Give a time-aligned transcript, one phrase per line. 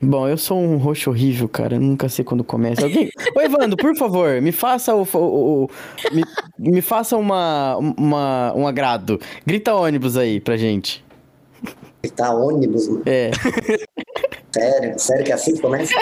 [0.00, 1.74] Bom, eu sou um roxo horrível, cara.
[1.74, 2.84] Eu nunca sei quando começa.
[2.84, 3.10] Alguém...
[3.36, 5.02] Ô, Evandro, por favor, me faça o.
[5.02, 5.70] o, o
[6.12, 6.22] me,
[6.58, 9.20] me, faça uma, uma, um agrado.
[9.44, 11.04] Grita ônibus aí pra gente.
[12.02, 12.88] Gritar ônibus?
[12.88, 13.02] Mano.
[13.06, 13.30] É.
[14.58, 14.98] Sério?
[14.98, 15.92] Sério que é assim que começa?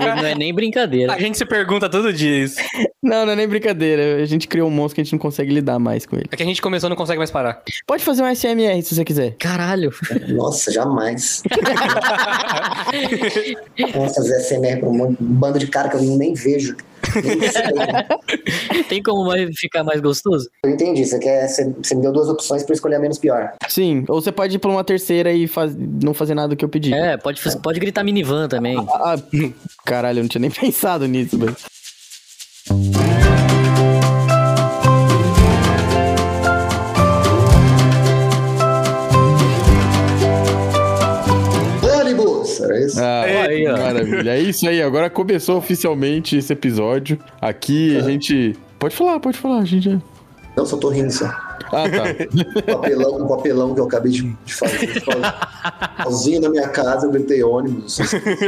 [0.00, 1.12] não é nem brincadeira.
[1.12, 2.56] A gente se pergunta todo dia isso.
[3.02, 4.22] Não, não é nem brincadeira.
[4.22, 6.26] A gente criou um monstro que a gente não consegue lidar mais com ele.
[6.30, 7.62] É que a gente começou e não consegue mais parar.
[7.86, 9.34] Pode fazer um SMR se você quiser.
[9.38, 9.92] Caralho.
[10.28, 11.42] Nossa, jamais.
[13.92, 16.76] Vamos fazer SMR pra um bando de cara que eu nem vejo.
[18.88, 20.48] Tem como ficar mais gostoso?
[20.64, 21.04] Eu entendi.
[21.04, 23.52] Você, quer, você, você me deu duas opções pra escolher a menos pior.
[23.68, 26.64] Sim, ou você pode ir pra uma terceira e faz, não fazer nada do que
[26.64, 26.92] eu pedi.
[26.92, 28.76] É, pode, pode gritar minivan também.
[28.78, 29.16] Ah,
[29.84, 31.56] caralho, eu não tinha nem pensado nisso, velho.
[42.84, 43.00] Isso?
[43.00, 44.30] Ah, aí, maravilha.
[44.30, 44.82] É isso aí.
[44.82, 47.18] Agora começou oficialmente esse episódio.
[47.40, 48.00] Aqui é.
[48.00, 48.54] a gente.
[48.78, 50.00] Pode falar, pode falar, a gente.
[50.56, 51.26] Não, só tô rindo só.
[51.26, 52.04] Ah, tá.
[52.58, 55.02] o papelão, o papelão que eu acabei de fazer.
[56.04, 57.98] Sozinho na minha casa, eu gritei ônibus.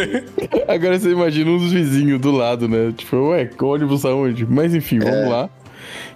[0.68, 2.92] Agora você imagina um dos vizinhos do lado, né?
[2.96, 4.46] Tipo, ué, ônibus aonde?
[4.46, 5.28] Mas enfim, vamos é.
[5.28, 5.50] lá.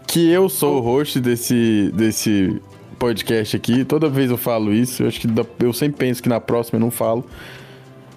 [0.07, 2.61] Que eu sou o host desse, desse
[2.99, 3.85] podcast aqui.
[3.85, 5.03] Toda vez eu falo isso.
[5.03, 5.29] Eu acho que
[5.61, 7.25] eu sempre penso que na próxima eu não falo.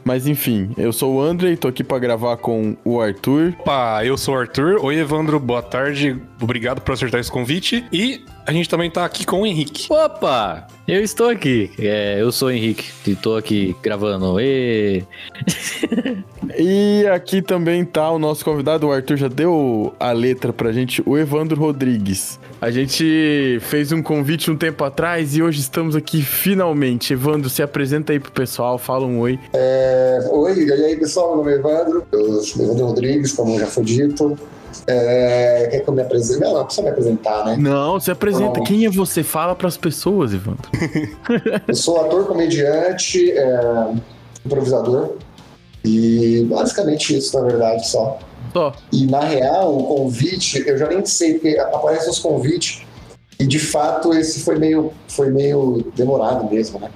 [0.03, 3.55] Mas enfim, eu sou o André e tô aqui para gravar com o Arthur.
[3.59, 4.83] Opa, eu sou o Arthur.
[4.83, 6.21] Oi, Evandro, boa tarde.
[6.41, 7.85] Obrigado por acertar esse convite.
[7.91, 9.87] E a gente também tá aqui com o Henrique.
[9.91, 10.67] Opa!
[10.85, 11.71] Eu estou aqui.
[11.79, 14.37] É, eu sou o Henrique e tô aqui gravando.
[14.41, 15.01] E...
[16.59, 21.01] e aqui também tá o nosso convidado, o Arthur já deu a letra pra gente,
[21.05, 22.37] o Evandro Rodrigues.
[22.59, 27.13] A gente fez um convite um tempo atrás e hoje estamos aqui finalmente.
[27.13, 29.39] Evandro, se apresenta aí pro pessoal, fala um oi.
[29.53, 33.67] É, oi, e aí pessoal, meu nome é Evandro, eu sou Evandro Rodrigues, como já
[33.67, 34.37] foi dito.
[34.87, 36.39] É, quer que eu me apresente?
[36.39, 37.55] Não, não precisa me apresentar, né?
[37.57, 38.59] Não, se apresenta.
[38.59, 38.65] Não.
[38.65, 39.23] Quem é você?
[39.23, 40.69] Fala para as pessoas, Evandro.
[41.67, 43.93] eu sou ator, comediante, é,
[44.45, 45.17] improvisador.
[45.83, 48.17] E basicamente isso, na verdade, só.
[48.53, 48.73] Só.
[48.91, 52.81] E na real, o convite, eu já nem sei, porque aparecem os convites.
[53.39, 56.89] E de fato, esse foi meio, foi meio demorado mesmo, né?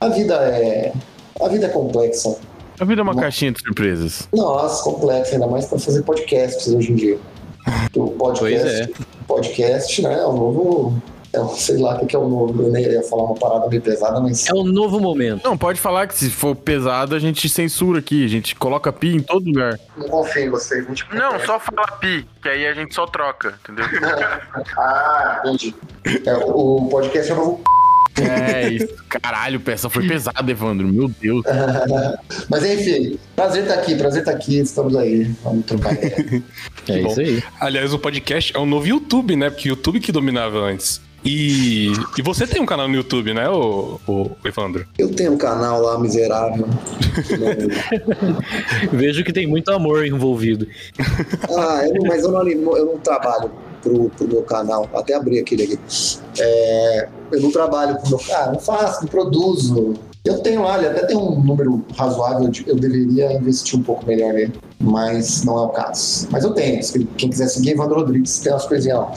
[0.00, 0.92] A vida é.
[1.40, 2.36] A vida é complexa.
[2.80, 4.26] A vida é uma caixinha de surpresas.
[4.32, 7.18] Nossa, complexa, ainda mais para fazer podcasts hoje em dia.
[7.94, 8.88] O podcast, é.
[9.28, 11.02] podcast, né, é o novo.
[11.30, 12.62] É, sei lá o que é o novo.
[12.62, 14.48] Eu nem ia falar uma parada meio pesada, mas.
[14.48, 15.44] É o novo momento.
[15.44, 18.24] Não, pode falar que se for pesado, a gente censura aqui.
[18.24, 19.78] A gente coloca pi em todo lugar.
[19.98, 20.82] Não confio em você.
[20.86, 23.84] Tipo, não, só fala pi, que aí a gente só troca, entendeu?
[24.78, 25.74] ah, entendi.
[26.24, 27.62] É, o podcast é o novo
[28.22, 28.88] é isso.
[29.08, 30.86] Caralho, peça foi pesada, Evandro.
[30.88, 31.44] Meu Deus.
[32.48, 34.58] Mas enfim, prazer estar tá aqui, prazer estar tá aqui.
[34.58, 35.24] Estamos aí.
[35.42, 36.42] Vamos trocar ideia.
[36.88, 37.42] É isso aí.
[37.60, 39.50] Aliás, o podcast é um novo YouTube, né?
[39.50, 41.00] Porque o YouTube que dominava antes.
[41.24, 44.86] E, e você tem um canal no YouTube, né, o, o Evandro?
[44.98, 46.66] Eu tenho um canal lá, miserável.
[48.90, 50.66] Vejo que tem muito amor envolvido.
[51.50, 53.50] Ah, eu, mas eu não, eu não trabalho
[53.82, 54.88] pro, pro meu canal.
[54.94, 55.78] Até abri aquele aqui.
[56.38, 59.94] É, eu não trabalho pro meu canal, não faço, não produzo.
[60.24, 64.34] Eu tenho lá, até tem um número razoável, de, eu deveria investir um pouco melhor
[64.34, 66.28] nele, mas não é o caso.
[66.30, 66.78] Mas eu tenho,
[67.16, 69.12] quem quiser seguir, Evandro Rodrigues, tem umas coisinhas lá.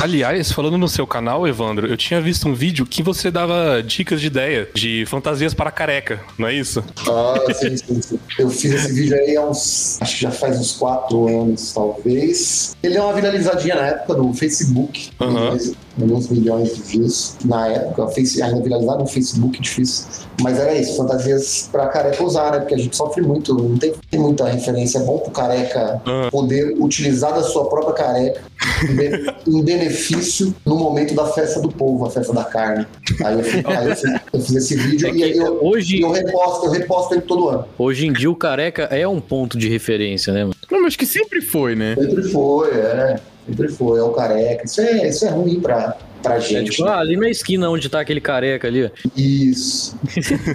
[0.00, 4.20] Aliás, falando no seu canal, Evandro, eu tinha visto um vídeo que você dava dicas
[4.20, 6.84] de ideia de fantasias para careca, não é isso?
[7.08, 8.20] Ah, sim, sim, sim.
[8.38, 9.98] Eu fiz esse vídeo aí há uns.
[10.00, 12.76] Acho que já faz uns quatro anos, talvez.
[12.82, 15.10] Ele é uma viralizadinha na época do Facebook.
[15.18, 15.58] Uhum.
[16.00, 18.08] Alguns milhões de views na época.
[18.16, 20.06] Ainda viralizado no Facebook, difícil.
[20.40, 22.60] Mas era isso, fantasias para careca usar, né?
[22.60, 24.98] Porque a gente sofre muito, não tem, tem muita referência.
[24.98, 26.30] É bom pro careca uhum.
[26.30, 28.42] poder utilizar da sua própria careca
[29.46, 32.86] em benefício no momento da festa do povo, a festa da carne.
[33.24, 36.10] Aí eu, fiz, aí eu, fiz, eu fiz, esse vídeo é e eu, hoje, eu,
[36.10, 37.64] reposto, eu reposto ele todo ano.
[37.78, 40.50] Hoje em dia o careca é um ponto de referência, né?
[40.70, 41.94] Não, mas que sempre foi, né?
[41.94, 43.20] Sempre foi, é.
[43.46, 44.64] Sempre foi, é o careca.
[44.64, 46.68] Isso é, isso é ruim pra, pra é gente.
[46.68, 46.90] É tipo, né?
[46.90, 48.90] ah, ali na esquina onde tá aquele careca ali.
[49.16, 49.96] Isso.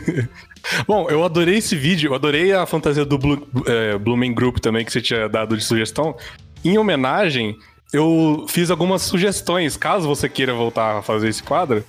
[0.88, 4.86] Bom, eu adorei esse vídeo, eu adorei a fantasia do Blue, é, Blooming Group também,
[4.86, 6.16] que você tinha dado de sugestão.
[6.64, 7.58] Em homenagem,
[7.94, 9.78] eu fiz algumas sugestões.
[9.78, 11.86] Caso você queira voltar a fazer esse quadro,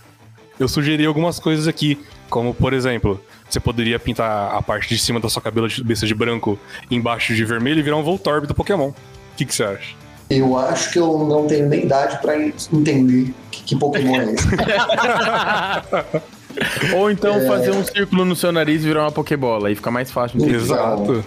[0.61, 1.99] eu sugeri algumas coisas aqui.
[2.29, 6.59] Como, por exemplo, você poderia pintar a parte de cima da sua cabeça de branco
[6.91, 8.89] embaixo de vermelho e virar um Voltorb do Pokémon.
[8.89, 8.95] O
[9.37, 9.95] que, que você acha?
[10.29, 14.49] Eu acho que eu não tenho nem idade para entender que, que Pokémon é esse.
[16.97, 17.47] Ou então é...
[17.47, 19.69] fazer um círculo no seu nariz e virar uma Pokébola.
[19.69, 20.39] Aí fica mais fácil.
[20.39, 21.25] De Exato.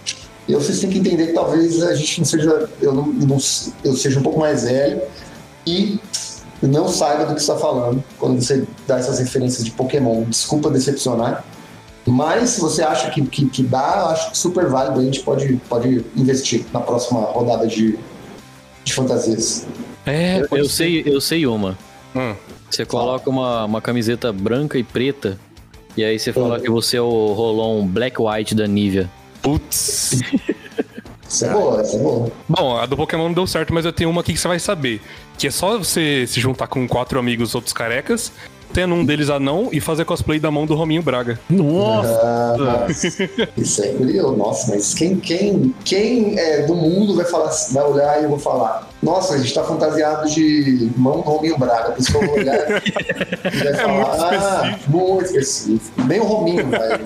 [0.47, 2.69] E vocês têm que entender que talvez a gente não seja.
[2.81, 3.37] Eu, não, não
[3.83, 5.01] eu seja um pouco mais velho
[5.65, 5.99] e
[6.61, 10.23] não saiba do que está falando quando você dá essas referências de Pokémon.
[10.23, 11.43] Desculpa decepcionar.
[12.05, 14.99] Mas se você acha que, que, que dá, eu acho super válido.
[14.99, 17.99] A gente pode, pode investir na próxima rodada de,
[18.85, 19.67] de fantasias.
[20.05, 21.77] É, eu, eu sei, eu sei uma.
[22.15, 22.33] Hum.
[22.69, 25.37] Você coloca uma, uma camiseta branca e preta,
[25.97, 26.61] e aí você fala hum.
[26.61, 29.09] que você é o Rolon Black White da Nivea.
[29.47, 30.19] Putz.
[31.29, 32.31] Isso é boa, isso é boa.
[32.49, 34.59] Bom, a do Pokémon não deu certo, mas eu tenho uma aqui que você vai
[34.59, 35.01] saber.
[35.37, 38.31] Que é só você se juntar com quatro amigos outros carecas,
[38.73, 41.39] tendo um deles anão e fazer cosplay da mão do Rominho Braga.
[41.49, 42.57] Nossa!
[42.59, 42.87] Ah,
[43.57, 44.35] isso é curioso.
[44.35, 48.39] Nossa, mas quem, quem, quem é do mundo vai falar, vai olhar e eu vou
[48.39, 48.89] falar.
[49.01, 51.89] Nossa, a gente tá fantasiado de mão do Rominho Braga.
[51.89, 53.95] A pessoa vai olhar e vai é falar.
[53.95, 54.91] Muito ah, específico.
[54.91, 56.01] muito específico.
[56.03, 56.99] Bem o Rominho, vai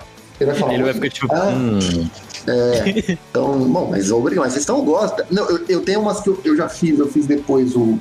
[0.40, 0.74] Ele vai falar.
[0.74, 1.34] Ele vai ficar tipo.
[1.34, 2.08] Ah, hum.
[2.46, 5.24] É, então, bom, mas obrigado, mas vocês estão gostam.
[5.30, 7.98] Não, eu, eu, tenho umas que eu, eu, já fiz, eu fiz depois o.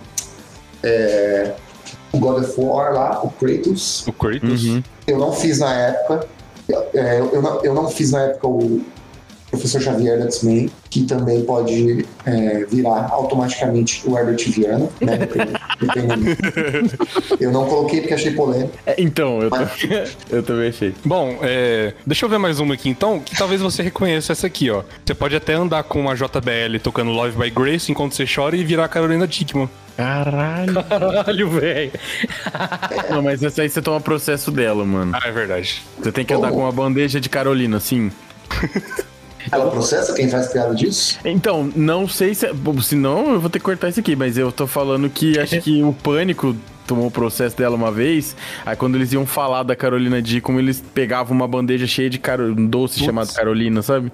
[0.82, 1.54] É,
[2.14, 4.08] o God of War lá, o Kratos.
[4.08, 4.64] O Kratos.
[4.64, 4.82] Uhum.
[5.06, 6.28] Eu não fiz na época.
[6.94, 8.82] É, eu, não, eu não fiz na época o
[9.50, 15.20] Professor Xavier da X-Men, que também pode é, virar automaticamente o Herbert Viana, né?
[17.40, 18.74] eu não coloquei porque achei polêmico.
[18.86, 20.18] É, então, eu, Mas...
[20.30, 20.94] eu também achei.
[21.04, 24.70] Bom, é, deixa eu ver mais uma aqui então, que talvez você reconheça essa aqui,
[24.70, 24.84] ó.
[25.06, 28.64] Você pode até andar com uma JBL tocando Love by Grace enquanto você chora e
[28.64, 29.70] virar a Carolina Dickman.
[29.98, 30.82] Caralho.
[30.86, 31.92] Caralho, velho.
[33.12, 35.12] Não, mas essa aí você toma processo dela, mano.
[35.14, 35.82] Ah, é verdade.
[35.98, 38.10] Você tem que andar com uma bandeja de Carolina, assim.
[39.52, 41.18] Ela processa quem faz piada disso?
[41.24, 42.48] Então, não sei se.
[42.84, 45.84] Senão eu vou ter que cortar isso aqui, mas eu tô falando que acho que
[45.84, 46.56] o pânico
[46.90, 48.36] tomou o processo dela uma vez.
[48.66, 52.18] Aí quando eles iam falar da Carolina D, como eles pegavam uma bandeja cheia de
[52.18, 52.52] caro...
[52.52, 53.06] um doce Putz.
[53.06, 54.12] chamado Carolina, sabe?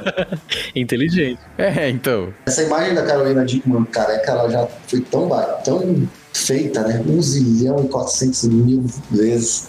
[0.74, 1.38] Inteligente.
[1.58, 2.32] É, então.
[2.46, 5.28] Essa imagem da Carolina D como careca, ela já foi tão,
[5.62, 7.02] tão feita, né?
[7.06, 9.68] Um zilhão e quatrocentos mil vezes.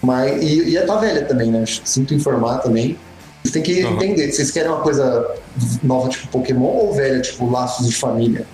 [0.00, 1.64] Mas, e, e ela tá velha também, né?
[1.66, 2.96] Sinto informar também.
[3.42, 3.94] Vocês têm que uhum.
[3.94, 5.34] entender, vocês querem uma coisa
[5.82, 8.46] nova tipo Pokémon ou velha tipo Laços de Família?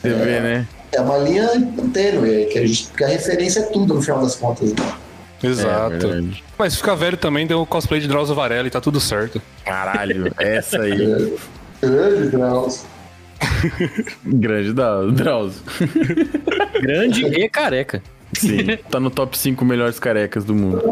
[0.00, 0.68] Você é, vê, né?
[0.92, 1.48] É uma linha
[1.92, 4.72] tênue, que a, gente, que a referência é tudo no final das contas.
[4.72, 4.94] Né?
[5.42, 6.06] Exato.
[6.06, 6.22] É,
[6.58, 9.40] Mas ficar velho também deu o cosplay de Drauzio Varela e tá tudo certo.
[9.64, 11.36] Caralho, essa aí.
[11.80, 12.82] Grande Drauzio.
[14.24, 15.62] Grande Drauzio.
[16.80, 18.02] Grande e careca.
[18.38, 20.82] Sim, tá no top 5 melhores carecas do mundo.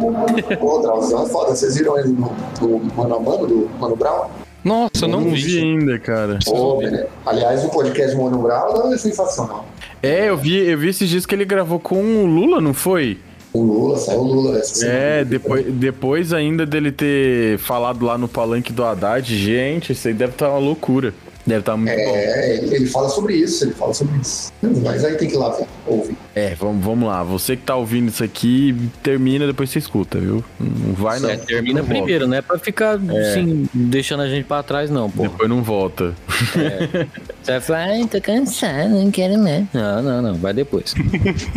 [0.59, 1.55] Pô, Drauzio é foda.
[1.55, 4.29] Vocês viram ele no, no Mano a Mano, do Mano Brown?
[4.65, 5.43] Nossa, eu não, não vi.
[5.43, 6.39] vi ainda, cara.
[6.45, 6.81] Pô,
[7.27, 9.67] aliás, o podcast Mano Brown é sensacional.
[10.03, 13.19] É, eu vi, eu vi esses dias que ele gravou com o Lula, não foi?
[13.53, 18.27] O Lula, saiu o Lula essa É, depois, depois ainda dele ter falado lá no
[18.27, 21.13] palanque do Haddad, gente, isso aí deve estar tá uma loucura.
[21.45, 22.73] Deve estar tá muito é, bom.
[22.73, 24.53] Ele fala sobre isso, ele fala sobre isso.
[24.63, 26.17] Mas aí tem que ir lá ver, ouvir.
[26.35, 27.23] É, vamos, vamos lá.
[27.25, 30.45] Você que tá ouvindo isso aqui, termina, depois você escuta, viu?
[30.61, 31.31] Não vai não.
[31.31, 32.27] É, termina não primeiro, volta.
[32.27, 33.31] não é pra ficar, é.
[33.31, 35.23] assim, deixando a gente pra trás, não, pô.
[35.23, 36.15] Depois não volta.
[36.57, 37.07] É.
[37.43, 39.67] Você vai falar, ai, tô cansado, não quero né?
[39.73, 40.95] Não, não, não, vai depois.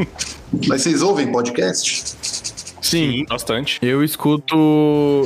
[0.68, 2.55] Mas vocês ouvem podcast?
[2.86, 3.80] Sim, Sim, bastante.
[3.82, 4.56] Eu escuto,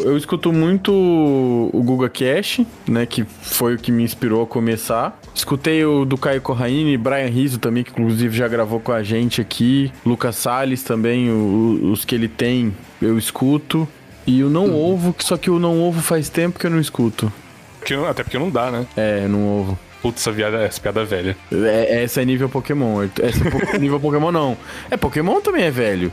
[0.06, 5.20] eu escuto muito o Guga Cash, né, que foi o que me inspirou a começar.
[5.36, 9.42] Escutei o do Caio Corraine, Brian Rizzo também, que inclusive já gravou com a gente
[9.42, 9.92] aqui.
[10.06, 13.86] Lucas Salles também, o, os que ele tem, eu escuto.
[14.26, 14.94] E o Não uhum.
[14.94, 17.32] Ovo, que só que o Não Ovo faz tempo que eu não escuto.
[17.80, 18.86] Porque, até porque não dá, né?
[18.96, 19.80] É, não ovo.
[20.02, 21.38] Putz, essa, viada, essa piada é velha.
[21.52, 23.04] É, essa é nível Pokémon.
[23.22, 24.58] Essa é nível Pokémon não.
[24.90, 26.12] É, Pokémon também é velho.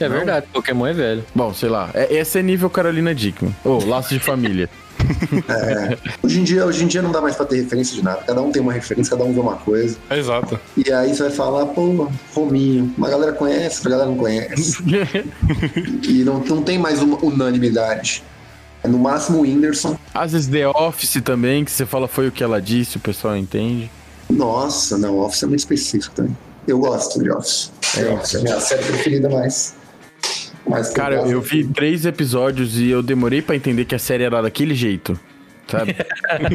[0.00, 0.16] É não?
[0.16, 1.24] verdade, Pokémon é velho.
[1.34, 1.90] Bom, sei lá.
[1.94, 3.54] É, esse é nível Carolina Dickman.
[3.64, 4.68] Ou oh, laço de família.
[5.48, 8.22] É, hoje, em dia, hoje em dia não dá mais pra ter referência de nada.
[8.26, 9.96] Cada um tem uma referência, cada um vê uma coisa.
[10.10, 10.58] É exato.
[10.76, 12.92] E aí você vai falar, pô, Rominho.
[12.96, 14.82] Uma galera conhece, outra galera não conhece.
[16.02, 18.22] e não, não tem mais uma unanimidade.
[18.82, 19.98] É no máximo o Whindersson.
[20.14, 23.36] Às vezes The Office também, que você fala foi o que ela disse, o pessoal
[23.36, 23.90] entende.
[24.28, 26.36] Nossa, não, Office é muito específico também.
[26.66, 27.70] Eu gosto de Office.
[27.96, 29.75] É, Office é a minha série preferida mais.
[30.68, 34.42] Mas Cara, eu vi três episódios e eu demorei para entender que a série era
[34.42, 35.18] daquele jeito.
[35.68, 35.96] Sabe?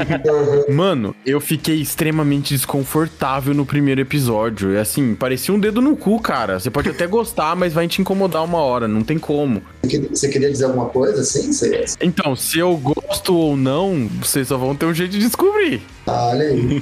[0.72, 4.74] Mano, eu fiquei extremamente desconfortável no primeiro episódio.
[4.74, 6.60] É assim, parecia um dedo no cu, cara.
[6.60, 9.62] Você pode até gostar, mas vai te incomodar uma hora, não tem como.
[10.10, 11.52] Você queria dizer alguma coisa assim?
[11.52, 11.86] Você...
[12.00, 15.82] Então, se eu gosto ou não, vocês só vão ter um jeito de descobrir.
[16.08, 16.82] Ah, olha aí.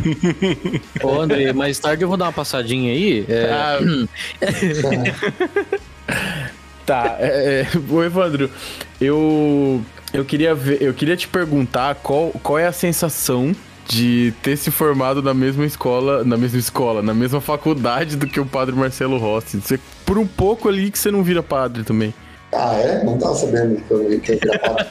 [1.02, 3.26] Ô, André, mais tarde eu vou dar uma passadinha aí.
[3.28, 3.50] É...
[3.52, 3.80] Ah.
[6.90, 8.50] Tá, é, é, o Evandro,
[9.00, 9.80] eu
[10.12, 13.56] eu queria ver, eu queria te perguntar qual, qual é a sensação
[13.88, 18.40] de ter se formado na mesma escola, na mesma escola, na mesma faculdade do que
[18.40, 19.62] o padre Marcelo Rossi.
[19.62, 22.12] Você, por um pouco ali que você não vira padre também.
[22.52, 23.04] Ah, é?
[23.04, 24.88] Não tava sabendo que eu ia virar padre.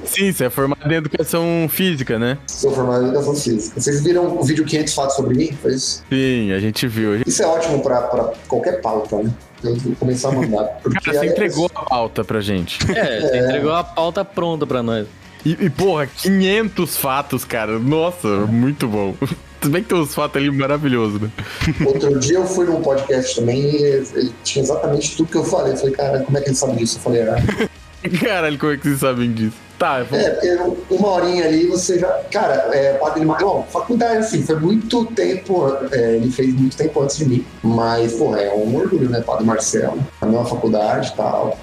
[0.04, 2.38] Sim, você é formado em educação física, né?
[2.46, 3.80] Sou formado em educação física.
[3.80, 5.52] Vocês viram o vídeo 500 fatos sobre mim?
[5.60, 6.04] Foi isso?
[6.10, 7.22] Sim, a gente viu.
[7.26, 9.30] Isso é ótimo pra, pra qualquer pauta, né?
[9.64, 10.64] Eu vou começar a mandar.
[11.04, 12.78] Cara, você entregou a pauta pra gente.
[12.90, 13.44] É, você é.
[13.44, 15.06] entregou a pauta pronta pra nós.
[15.46, 17.78] E, e, porra, 500 fatos, cara.
[17.78, 19.14] Nossa, muito bom.
[19.62, 21.30] Tudo bem que tem uns fatos ali maravilhosos, né?
[21.86, 25.72] Outro dia eu fui num podcast também e ele tinha exatamente tudo que eu falei.
[25.72, 26.98] Eu falei, cara, como é que ele sabe disso?
[26.98, 27.36] Eu falei, ah.
[28.20, 29.54] Caralho, como é que vocês sabem disso?
[29.78, 30.26] Tá, vamos...
[30.26, 32.08] É, uma horinha ali você já.
[32.32, 35.72] Cara, é, Padre Marcelo, faculdade, assim, foi muito tempo.
[35.92, 37.46] É, ele fez muito tempo antes de mim.
[37.62, 39.20] Mas, porra, é um orgulho, né?
[39.20, 40.04] Padre Marcelo.
[40.20, 41.56] A mesma faculdade e tal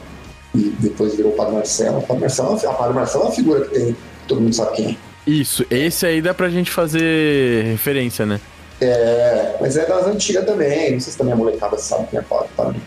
[0.56, 2.02] e depois virou o Padre Marcelo.
[2.02, 3.96] Padre Marcelo, a Padre Marcelo é uma figura que tem,
[4.28, 5.09] todo mundo sabe quem é.
[5.30, 8.40] Isso, esse aí dá pra gente fazer referência, né?
[8.82, 10.94] É, mas é das antigas também.
[10.94, 12.82] Não sei se também a molecada sabe quem é o Padre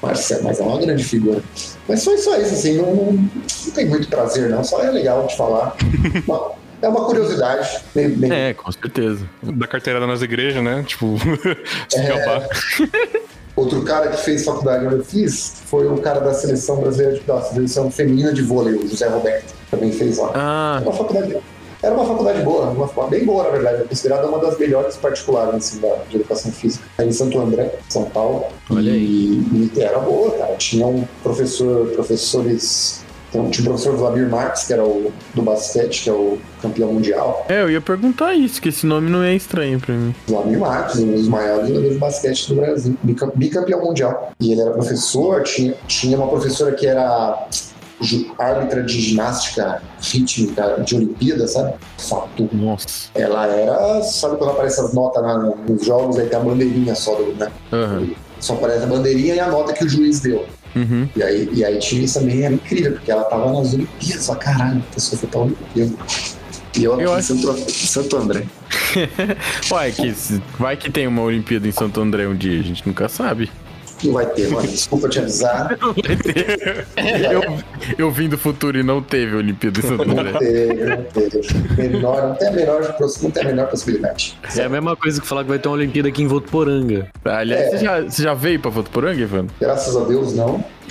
[0.00, 1.42] Marcelo, mas é uma grande figura.
[1.88, 4.62] Mas foi só isso, assim, não, não, não tem muito prazer, não.
[4.62, 5.76] Só é legal de falar.
[6.82, 7.78] É uma curiosidade.
[7.94, 8.32] Bem, bem...
[8.32, 9.28] É, com certeza.
[9.42, 10.82] Da carteirada nas igrejas, né?
[10.82, 11.18] Tipo,
[11.90, 12.48] se é...
[13.54, 17.20] Outro cara que fez faculdade onde eu fiz foi o cara da seleção brasileira de
[17.26, 19.52] da seleção feminina de vôlei, o José Roberto.
[19.70, 20.32] Também fez lá.
[20.34, 20.78] Ah.
[20.80, 21.36] Era uma faculdade,
[21.82, 23.82] era uma faculdade boa, uma faculdade bem boa, na verdade.
[23.82, 26.84] É considerada uma das melhores particulares assim, da, de educação física.
[26.98, 28.44] Aí em Santo André, São Paulo.
[28.70, 29.00] Olha aí.
[29.00, 30.54] E, e era boa, cara.
[30.56, 36.02] Tinha um professor, professores então, tinha o professor Vladimir Marques, que era o do basquete,
[36.02, 37.46] que é o campeão mundial.
[37.48, 40.14] É, eu ia perguntar isso, que esse nome não é estranho pra mim.
[40.26, 42.96] Vladimir Marques, um dos maiores jogadores de basquete do Brasil,
[43.34, 44.32] bicampeão mundial.
[44.40, 47.48] E ele era professor, tinha, tinha uma professora que era
[48.38, 51.74] árbitra de ginástica rítmica de Olimpíada, sabe?
[51.98, 52.48] Fato.
[52.52, 53.10] Nossa.
[53.14, 57.18] Ela era, sabe quando aparecem as notas na, nos jogos, aí tem a bandeirinha só,
[57.38, 57.50] né?
[57.72, 58.14] Uhum.
[58.40, 60.46] Só aparece a bandeirinha e a nota que o juiz deu.
[60.74, 61.08] Uhum.
[61.16, 64.34] E, aí, e aí tinha isso também, era incrível, porque ela tava nas Olimpíadas, só
[64.34, 65.92] caralho, a pessoa foi pra Olimpíada.
[66.76, 67.36] E eu aqui eu em acho...
[67.36, 68.46] Santo, Santo André.
[69.72, 70.14] Ué, que,
[70.58, 73.50] vai que tem uma Olimpíada em Santo André um dia, a gente nunca sabe.
[74.04, 74.66] Não vai ter, mano.
[74.66, 75.76] Desculpa te avisar.
[75.80, 76.86] Não vai ter.
[77.30, 77.42] Eu,
[77.98, 80.32] eu vim do futuro e não teve Olimpíada em Santo André.
[80.32, 81.40] Não teve, não teve.
[81.76, 84.38] Menor, não tem a menor, não tem a menor possibilidade.
[84.56, 87.08] É a mesma coisa que falar que vai ter uma Olimpíada aqui em Votuporanga.
[87.24, 87.70] Aliás, é.
[87.70, 89.46] você, já, você já veio pra Votuporanga, Ivan?
[89.60, 90.64] Graças a Deus, não.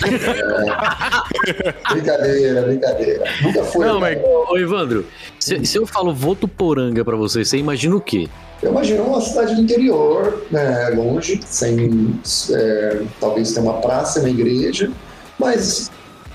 [1.46, 1.92] É...
[1.92, 3.24] brincadeira, brincadeira.
[3.42, 3.86] Nunca foi.
[3.86, 5.06] Não, mas, ô, Evandro,
[5.38, 8.28] se, se eu falo Votuporanga pra você, você imagina o quê?
[8.62, 12.20] Eu imagino uma cidade do interior, né, longe, sem
[12.52, 14.90] é, talvez ter uma praça, uma igreja,
[15.38, 15.90] mas,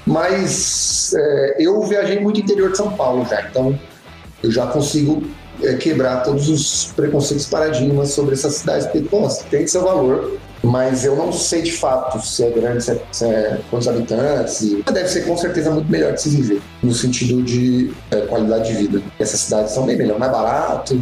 [0.06, 3.80] mas é, eu viajei muito interior de São Paulo já, então
[4.42, 5.24] eu já consigo
[5.62, 11.06] é, quebrar todos os preconceitos paradigmas sobre essas cidades, porque bom, tem seu valor, mas
[11.06, 14.62] eu não sei de fato se é grande, se é, se é quantos habitantes.
[14.62, 18.70] E deve ser com certeza muito melhor de se viver, no sentido de é, qualidade
[18.70, 19.02] de vida.
[19.20, 21.00] Essas cidades são bem melhor, mais barato,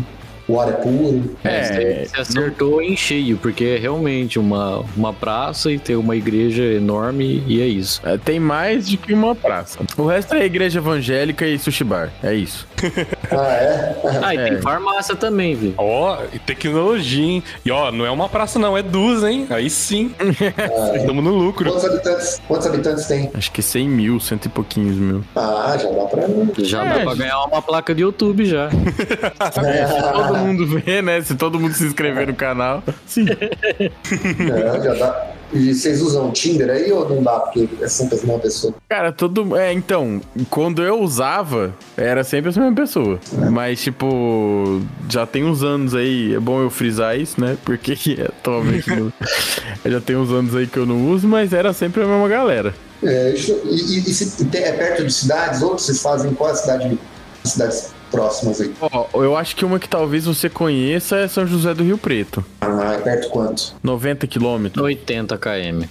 [0.48, 1.36] o ar é puro.
[1.44, 2.82] É, você acertou não...
[2.82, 7.66] em cheio, porque é realmente uma, uma praça e tem uma igreja enorme e é
[7.66, 8.02] isso.
[8.04, 9.80] É, tem mais do que uma praça.
[9.98, 12.10] O resto é igreja evangélica e sushi bar.
[12.22, 12.68] É isso.
[13.32, 13.96] ah, é?
[14.22, 14.50] ah, e é.
[14.50, 15.74] tem farmácia também, viu?
[15.78, 17.44] Ó, oh, e tecnologia, hein?
[17.66, 19.48] E ó, não é uma praça, não, é duas, hein?
[19.50, 20.14] Aí sim.
[20.64, 21.70] Ah, Estamos no lucro.
[21.70, 23.32] Quantos habitantes, quantos habitantes tem?
[23.34, 25.24] Acho que 100 mil, cento e pouquinhos mil.
[25.36, 26.24] Ah, já dá pra.
[26.60, 28.70] Já é, dá pra ganhar uma placa de YouTube já.
[29.64, 31.22] é todo mundo vê, né?
[31.22, 32.84] Se todo mundo se inscrever no canal.
[33.06, 33.26] Sim.
[33.84, 35.34] É, já dá.
[35.54, 37.40] E vocês usam Tinder aí ou não dá?
[37.40, 38.74] Porque é sempre a mesma pessoa.
[38.90, 39.56] Cara, todo.
[39.56, 43.20] É, então, quando eu usava, era sempre a mesma pessoa.
[43.40, 43.50] É.
[43.50, 46.34] Mas, tipo, já tem uns anos aí.
[46.34, 47.56] É bom eu frisar isso, né?
[47.64, 47.94] Porque
[48.40, 48.90] atualmente
[49.86, 52.74] já tem uns anos aí que eu não uso, mas era sempre a mesma galera.
[53.04, 56.56] É, isso, e, e, e se é perto de cidades, ou vocês fazem qual a
[56.56, 56.98] cidade?
[57.44, 58.72] Cidades próximas aí?
[58.80, 61.98] Ó, oh, eu acho que uma que talvez você conheça é São José do Rio
[61.98, 62.46] Preto.
[62.62, 63.74] Ah, é perto quanto?
[63.82, 64.84] 90 quilômetros.
[64.84, 65.86] 80 km.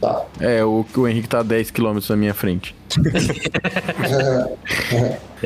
[0.00, 0.24] Tá.
[0.40, 2.74] É, o, o Henrique tá a 10 quilômetros na minha frente.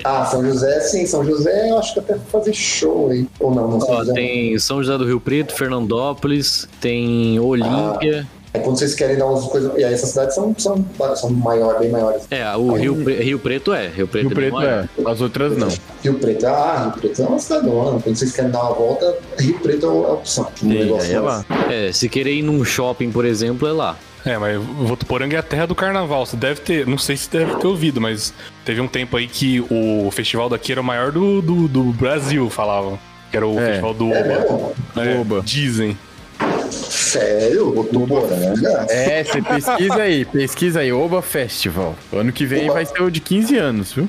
[0.05, 3.29] ah, São José, sim, São José eu acho que até fazer show aí.
[3.39, 4.15] Ou não, não São José.
[4.15, 8.27] Tem São José do Rio Preto, Fernandópolis, tem Olímpia.
[8.39, 8.42] Ah.
[8.55, 9.73] É quando vocês querem dar umas coisas.
[9.79, 10.85] E aí essas cidades são, são,
[11.17, 12.23] são maiores, bem maiores.
[12.31, 13.89] É, o Rio, Rio Preto é.
[13.89, 15.11] Rio Preto, Rio Preto é, é.
[15.11, 15.69] As outras não.
[16.03, 18.01] Rio Preto, ah, Rio Preto é uma cidadona.
[18.01, 20.45] Quando vocês querem dar uma volta, Rio Preto é a opção.
[20.63, 21.45] Um Sim, negócio é lá.
[21.71, 23.97] É, se querer ir num shopping, por exemplo, é lá.
[24.25, 26.27] É, mas Votuporanga é a terra do carnaval.
[26.27, 28.33] Você deve ter, não sei se deve ter ouvido, mas
[28.65, 32.49] teve um tempo aí que o festival daqui era o maior do, do, do Brasil,
[32.51, 32.99] falavam.
[33.31, 33.67] Que era o é.
[33.67, 34.73] festival do é Oba.
[34.97, 35.43] É, Oba.
[35.43, 35.97] Dizem.
[36.73, 37.73] Sério?
[37.73, 38.87] Votuporanga?
[38.89, 41.95] É, você pesquisa aí, pesquisa aí, Oba Festival.
[42.13, 42.75] Ano que vem Oba.
[42.75, 44.09] vai ser o de 15 anos, viu?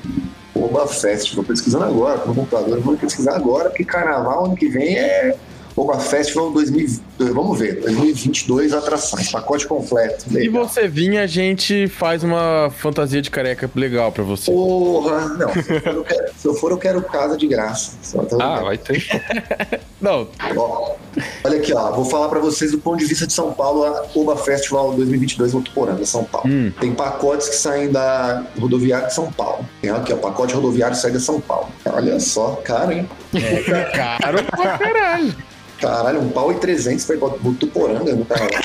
[0.54, 5.36] Oba Festival, pesquisando agora, no computador, vou pesquisar agora, porque carnaval ano que vem é
[5.76, 10.30] Oba Festival 2022, vamos ver, 2022 atrações, pacote completo.
[10.30, 14.52] Se você vir, a gente faz uma fantasia de careca legal pra você.
[14.52, 15.52] Porra, não.
[15.52, 17.92] Se eu for, eu quero, se eu, for, eu quero casa de graça.
[18.40, 19.04] ah, vai ter.
[20.00, 20.28] não.
[20.56, 20.94] Ó,
[21.42, 21.90] olha aqui, ó.
[21.90, 25.52] Vou falar pra vocês do ponto de vista de São Paulo, a Oba Festival 2022
[25.52, 26.48] Votuporanga, São Paulo.
[26.48, 26.72] Hum.
[26.80, 29.64] Tem pacotes que saem da rodoviária de São Paulo.
[29.82, 31.68] Tem aqui, ó, pacote rodoviário sai de São Paulo.
[31.84, 33.08] Olha só, caro, hein?
[33.34, 35.34] É caro pra caralho.
[35.80, 38.54] Caralho, um pau e 300 pra ir pra Votuporanga no carnaval.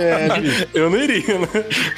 [0.00, 0.28] É,
[0.74, 1.48] eu não iria, né?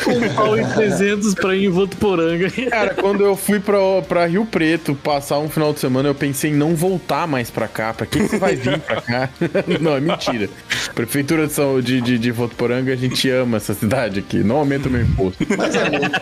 [0.06, 2.50] Um pau e 300 pra ir em Votuporanga.
[2.70, 6.50] Cara, quando eu fui pra, pra Rio Preto passar um final de semana, eu pensei
[6.50, 7.92] em não voltar mais pra cá.
[7.94, 9.30] Pra que, você vai vir pra cá?
[9.80, 10.48] não, é mentira.
[10.94, 14.38] Prefeitura de, São, de, de, de Votuporanga, a gente ama essa cidade aqui.
[14.38, 15.44] Não aumenta o meu imposto.
[15.56, 16.20] Mas é muito,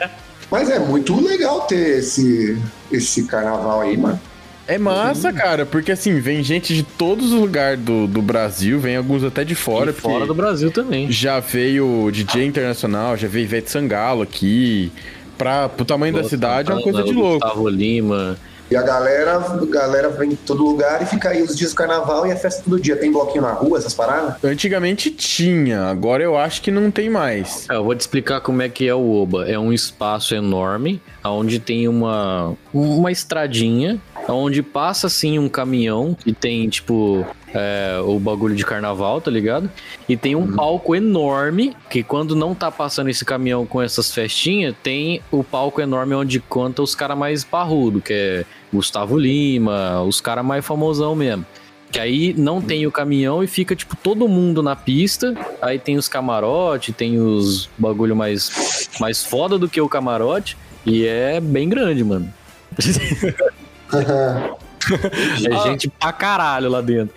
[0.51, 2.59] mas é muito legal ter esse,
[2.91, 4.21] esse carnaval aí, mano.
[4.69, 8.97] É massa, cara, porque assim, vem gente de todos os lugares do, do Brasil, vem
[8.97, 9.93] alguns até de fora.
[9.93, 11.11] De fora do Brasil também.
[11.11, 14.93] Já veio DJ internacional, já veio Ivete Sangalo aqui.
[15.39, 17.41] Pra, pro tamanho Pô, da cidade é uma coisa de louco.
[17.41, 18.39] Gustavo Lima.
[18.69, 21.77] E a galera, a galera vem de todo lugar e fica aí os dias do
[21.77, 22.97] carnaval e a festa todo dia.
[22.97, 24.43] Tem bloquinho na rua, essas paradas?
[24.43, 27.69] Antigamente tinha, agora eu acho que não tem mais.
[27.71, 29.49] É, eu vou te explicar como é que é o Oba.
[29.49, 36.33] É um espaço enorme, onde tem uma, uma estradinha onde passa assim um caminhão que
[36.33, 39.71] tem tipo é, o bagulho de carnaval, tá ligado?
[40.09, 40.57] E tem um uhum.
[40.57, 45.81] palco enorme que quando não tá passando esse caminhão com essas festinhas, tem o palco
[45.81, 51.15] enorme onde conta os caras mais parrudo, que é Gustavo Lima, os caras mais famosão
[51.15, 51.47] mesmo.
[51.91, 55.35] Que aí não tem o caminhão e fica, tipo, todo mundo na pista.
[55.63, 60.57] Aí tem os camarotes, tem os bagulho mais, mais foda do que o camarote.
[60.85, 62.33] E é bem grande, mano.
[65.47, 67.15] é gente pra caralho lá dentro.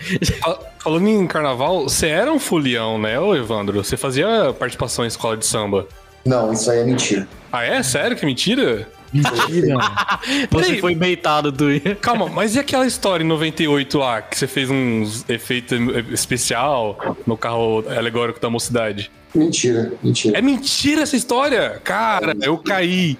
[0.79, 3.83] Falando em carnaval, você era um fulião, né, ô Evandro?
[3.83, 5.87] Você fazia participação em escola de samba?
[6.25, 7.27] Não, isso aí é mentira.
[7.51, 7.81] Ah, é?
[7.81, 8.87] Sério que é mentira?
[9.11, 9.77] Mentira.
[10.51, 11.65] você foi beitado, tu.
[12.01, 15.79] Calma, mas e aquela história em 98 lá, que você fez uns efeitos
[16.11, 19.11] especial no carro alegórico da mocidade?
[19.33, 20.37] Mentira, mentira.
[20.37, 21.79] É mentira essa história?
[21.83, 23.17] Cara, eu caí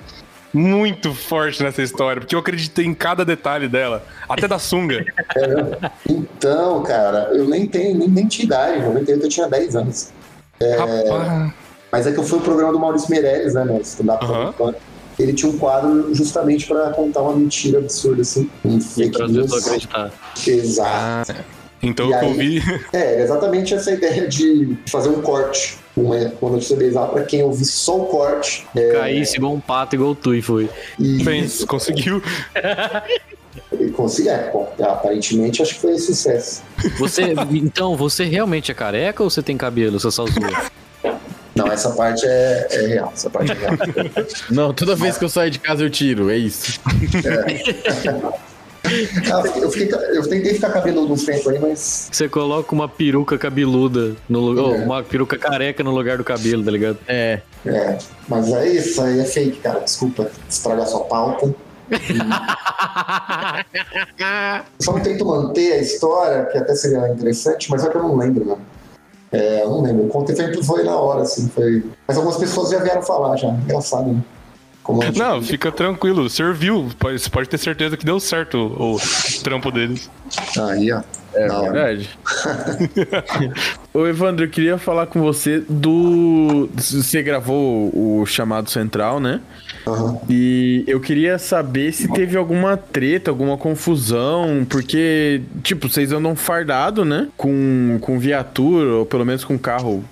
[0.54, 5.06] muito forte nessa história, porque eu acreditei em cada detalhe dela, até da sunga.
[5.36, 10.12] É, então, cara, eu nem tenho nem, nem tinha idade, eu, eu tinha 10 anos.
[10.60, 10.76] É,
[11.92, 14.74] mas é que eu fui o programa do Maurício Meirelles, né, no stand-up uhum.
[15.18, 19.52] Ele tinha um quadro justamente para contar uma mentira absurda, assim, um fake news.
[19.52, 20.14] acreditar.
[20.48, 21.34] Exato.
[21.34, 21.44] Ah,
[21.84, 22.62] então e eu ouvi.
[22.94, 27.66] É, exatamente essa ideia de fazer um corte uma, uma notícia bizarra pra quem ouvi
[27.66, 28.66] só o corte.
[28.76, 28.92] É...
[28.94, 30.70] Caísse igual um pato, igual tu e foi.
[30.98, 31.22] E...
[31.24, 32.22] Fez, conseguiu.
[33.96, 36.62] Consegui, é, aparentemente acho que foi um sucesso.
[36.98, 40.70] Você, então, você realmente é careca ou você tem cabelo, você só zoa?
[41.56, 43.12] Não, essa parte é, é, real.
[43.14, 43.74] Essa parte é real.
[44.50, 46.80] Não, toda vez que eu saio de casa eu tiro, é isso.
[47.26, 48.40] É.
[49.32, 52.10] Ah, eu, fiquei, eu, tentei ficar cabeludo uns tempos aí, mas.
[52.12, 54.80] Você coloca uma peruca cabeluda no lugar.
[54.80, 54.84] É.
[54.84, 56.98] Uma peruca careca no lugar do cabelo, tá ligado?
[57.08, 57.42] É.
[57.66, 57.98] É.
[58.28, 59.80] Mas é isso, aí é fake, cara.
[59.80, 61.54] Desculpa estragar sua pauta.
[64.80, 68.46] Só tento manter a história, que até seria interessante, mas é que eu não lembro,
[68.46, 68.58] né?
[69.32, 70.06] É, eu não lembro.
[70.06, 71.48] O contei foi na hora, assim.
[71.50, 71.84] Foi...
[72.08, 73.50] Mas algumas pessoas já vieram falar já.
[73.50, 74.24] Engraçado, né?
[75.16, 76.90] Não, fica tranquilo, serviu.
[77.00, 79.00] Você pode ter certeza que deu certo o, o
[79.44, 80.10] trampo deles.
[80.58, 81.02] Aí, ó.
[81.34, 81.62] É Não.
[81.62, 82.10] verdade.
[83.94, 86.70] Ô, Evandro, eu queria falar com você do.
[86.76, 89.40] Você gravou o chamado central, né?
[89.86, 90.20] Uhum.
[90.30, 97.06] E eu queria saber se teve alguma treta, alguma confusão, porque, tipo, vocês andam fardado,
[97.06, 97.28] né?
[97.38, 100.04] Com, com viatura, ou pelo menos com carro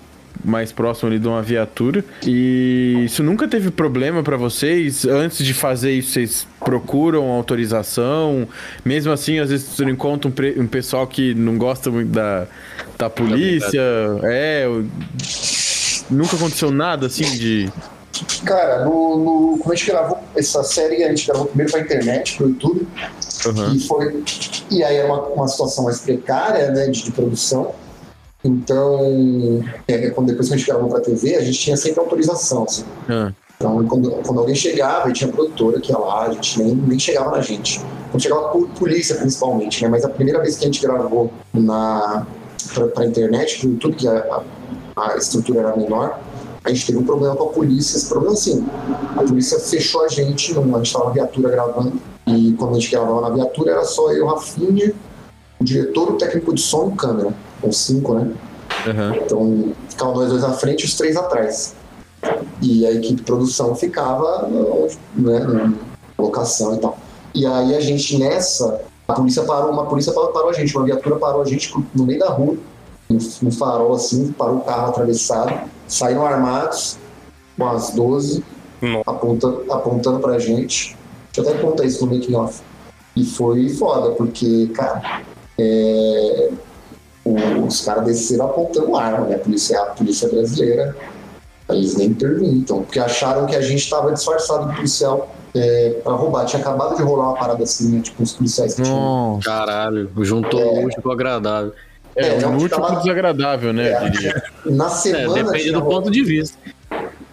[0.48, 2.04] mais próximo ali de uma viatura.
[2.26, 5.06] E isso nunca teve problema para vocês?
[5.06, 8.48] Antes de fazer isso, vocês procuram autorização?
[8.84, 12.48] Mesmo assim, às vezes você encontra um, um pessoal que não gosta muito da,
[12.98, 13.82] da polícia.
[14.24, 14.68] É,
[16.10, 17.70] nunca aconteceu nada assim de.
[18.46, 22.38] Cara, no, no, quando a gente gravou essa série, a gente gravou primeiro pra internet,
[22.38, 22.88] pro YouTube.
[23.46, 23.76] Uhum.
[23.76, 24.24] E, foi,
[24.72, 27.76] e aí era uma, uma situação mais precária, né, de, de produção.
[28.48, 32.64] Então, é, quando depois que a gente gravou pra TV, a gente tinha sempre autorização,
[32.64, 32.86] assim.
[33.10, 33.34] Ah.
[33.58, 37.32] Então, quando, quando alguém chegava, tinha produtora que ia lá, a gente nem, nem chegava
[37.32, 37.82] na gente.
[38.10, 39.90] Quando chegava por polícia, principalmente, né?
[39.90, 42.26] Mas a primeira vez que a gente gravou na,
[42.74, 44.44] pra, pra internet, pro YouTube, que a,
[44.96, 46.20] a, a estrutura era menor,
[46.64, 47.98] a gente teve um problema com a polícia.
[47.98, 48.66] Esse problema, assim,
[49.18, 52.92] a polícia fechou a gente, a gente estava na viatura gravando, e quando a gente
[52.92, 54.94] gravava na viatura, era só eu, Rafinha,
[55.60, 57.34] o diretor, o técnico de som e câmera.
[57.62, 58.34] Com cinco, né?
[58.88, 59.16] Aham.
[59.16, 61.76] Então, ficavam nós dois à frente e os três atrás.
[62.62, 64.48] E a equipe de produção ficava
[65.16, 65.74] né, na
[66.18, 66.98] locação e tal.
[67.34, 70.86] E aí a gente nessa, a polícia parou, uma polícia parou, parou a gente, uma
[70.86, 72.58] viatura parou a gente no meio da rua,
[73.10, 76.98] no, no farol assim, parou o carro atravessado, saíram armados,
[77.58, 78.44] com as 12,
[78.82, 79.10] Nossa.
[79.10, 80.98] apontando, apontando pra gente.
[81.32, 82.62] Deixa eu até contar isso no making off.
[83.16, 85.22] E foi foda, porque, cara,
[85.58, 86.52] é,
[87.66, 89.36] os caras desceram apontando arma, né?
[89.36, 90.96] A polícia, a polícia brasileira,
[91.70, 96.46] eles nem perguntam, porque acharam que a gente estava disfarçado de policial é, pra roubar.
[96.46, 98.02] Tinha acabado de rolar uma parada assim, né?
[98.02, 99.40] Tipo, os policiais que tinham.
[99.44, 101.74] Caralho, juntou o útil com o agradável.
[102.16, 103.90] É, É, já um último tava- desagradável, né?
[103.92, 104.44] É, diria.
[104.66, 105.34] Na É, semana.
[105.34, 106.58] depende tinha do rolado- ponto de vista.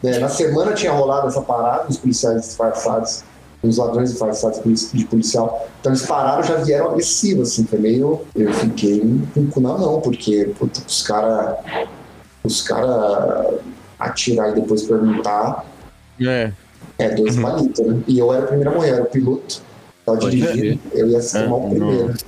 [0.02, 3.24] É, na semana tinha rolado essa parada, os policiais disfarçados,
[3.68, 5.68] os ladrões de de policial.
[5.80, 8.20] Então eles pararam já vieram agressivos, assim, foi meio.
[8.34, 9.00] Eu fiquei
[9.32, 11.56] com o cu na mão, porque puta, os caras.
[12.42, 13.54] Os caras
[13.98, 15.64] atirar e depois perguntar
[16.20, 16.52] É.
[16.98, 18.00] é dois palitos, né?
[18.06, 19.62] E eu era o primeiro a morrer, era o piloto,
[20.04, 22.08] tava Pode dirigindo, eu ia ser É, o primeiro.
[22.08, 22.24] nossa.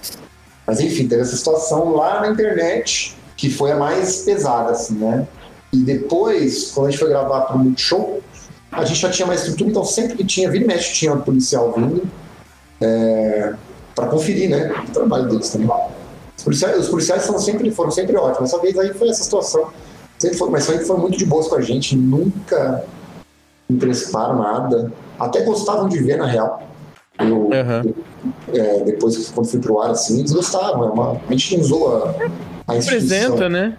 [0.66, 5.26] Mas enfim, teve essa situação lá na internet, que foi a mais pesada, assim, né?
[5.72, 8.20] E depois, quando a gente foi gravar pro Multishow,
[8.70, 11.20] a gente já tinha mais estrutura, então sempre que tinha, vira e mexe, tinha um
[11.20, 12.02] policial vindo
[12.80, 13.54] é,
[13.94, 14.74] para conferir, né?
[14.88, 15.70] O trabalho deles também.
[16.36, 18.52] Os policiais, os policiais são sempre, foram sempre ótimos.
[18.52, 19.70] Essa vez aí foi essa situação.
[20.18, 22.84] Sempre foi, mas sempre foram muito de boas com a gente, nunca
[23.68, 24.92] emprestaram nada.
[25.18, 26.62] Até gostavam de ver, na real.
[27.18, 27.84] Eu, Aham.
[28.52, 30.88] é, depois que quando fui pro ar, assim, eles gostavam.
[30.88, 32.14] É uma, a gente não usou a,
[32.68, 33.16] a instituição.
[33.34, 33.76] Apresenta, né?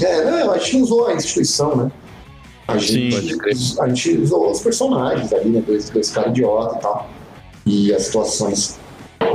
[0.00, 1.90] É, não, a gente não usou a instituição, né?
[2.68, 5.62] A Sim, gente, a gente usou os personagens ali, né?
[5.66, 7.10] Dois, dois caras idiota e tal.
[7.64, 8.78] E as situações.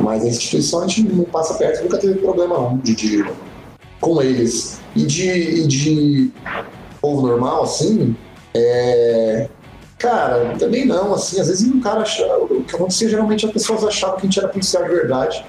[0.02, 3.26] Mas a instituição a gente não passa perto, nunca teve problema não, de, de-
[4.00, 4.80] com eles.
[4.96, 6.32] E de, e de
[7.02, 8.16] povo normal, assim,
[8.54, 9.48] é,
[9.98, 13.84] Cara, também não, assim, às vezes o cara achava, o que acontecia geralmente as pessoas
[13.84, 15.46] achavam que a gente era policial de verdade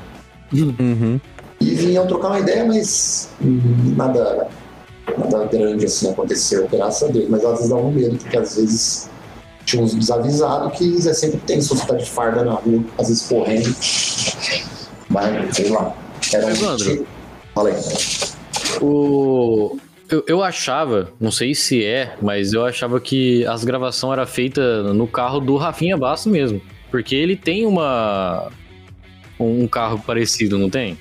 [0.53, 1.19] Uhum.
[1.59, 4.49] e vinham trocar uma ideia, mas hum, nada,
[5.19, 7.29] nada grande assim aconteceu, graças a Deus.
[7.29, 9.11] Mas às vezes dava um medo, porque às vezes
[9.65, 13.75] tinha uns desavisados que é sempre tem sociedade de farda na rua, às vezes correndo.
[15.09, 15.95] Mas, sei lá.
[16.33, 16.51] Era um...
[16.51, 17.07] Evandro.
[17.55, 17.77] Fala aí.
[18.81, 19.77] O...
[20.09, 24.95] Eu, eu achava, não sei se é, mas eu achava que as gravações eram feitas
[24.95, 26.61] no carro do Rafinha Basso mesmo.
[26.91, 28.51] Porque ele tem uma.
[29.41, 30.99] Um carro parecido, não tem?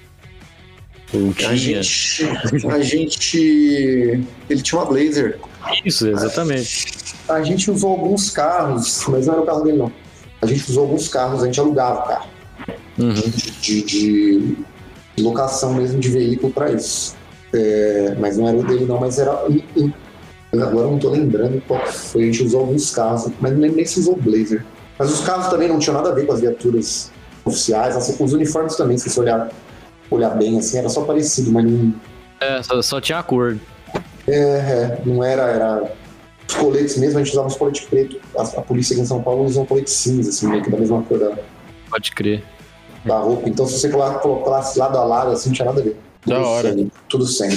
[1.14, 1.56] Ou A tinha.
[1.58, 2.26] gente,
[2.70, 4.24] a gente.
[4.50, 5.40] Ele tinha uma Blazer.
[5.86, 6.88] Isso, exatamente.
[7.28, 9.92] A gente usou alguns carros, mas não era o carro dele, não.
[10.42, 12.30] A gente usou alguns carros, a gente alugava o carro.
[12.98, 13.14] Uhum.
[13.62, 14.58] de, de
[15.20, 17.16] locação mesmo de veículo para isso.
[17.54, 19.32] É, mas não era o dele, não, mas era.
[20.54, 22.24] Agora eu não tô lembrando qual foi.
[22.24, 24.64] A gente usou alguns carros, mas não lembro nem se usou o Blazer.
[24.98, 27.12] Mas os carros também não tinham nada a ver com as viaturas
[27.46, 27.96] oficiais.
[27.96, 29.50] Assim, os uniformes também, se você olhar,
[30.12, 31.94] olhar bem, assim, era só parecido, mas não,
[32.40, 33.58] É, só, só tinha a cor.
[34.28, 35.94] é, é, não era, era.
[36.48, 38.20] Os coletes mesmo, a gente usava os coletes preto.
[38.38, 40.78] A, a polícia aqui em São Paulo usa um colete cinza, assim, meio que da
[40.78, 41.38] mesma cor da,
[41.90, 42.44] Pode crer.
[43.06, 43.48] da roupa.
[43.48, 45.98] Então, se você colocasse lado a lado, assim, não tinha nada a ver.
[46.26, 46.74] Da Tudo hora.
[46.74, 47.50] Sem, tudo sem.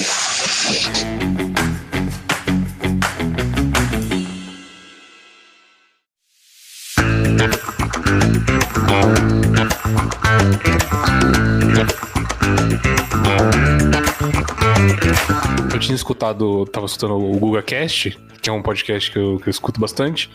[15.73, 19.49] Eu tinha escutado, tava escutando o Guga Cast, que é um podcast que eu, que
[19.49, 20.31] eu escuto bastante.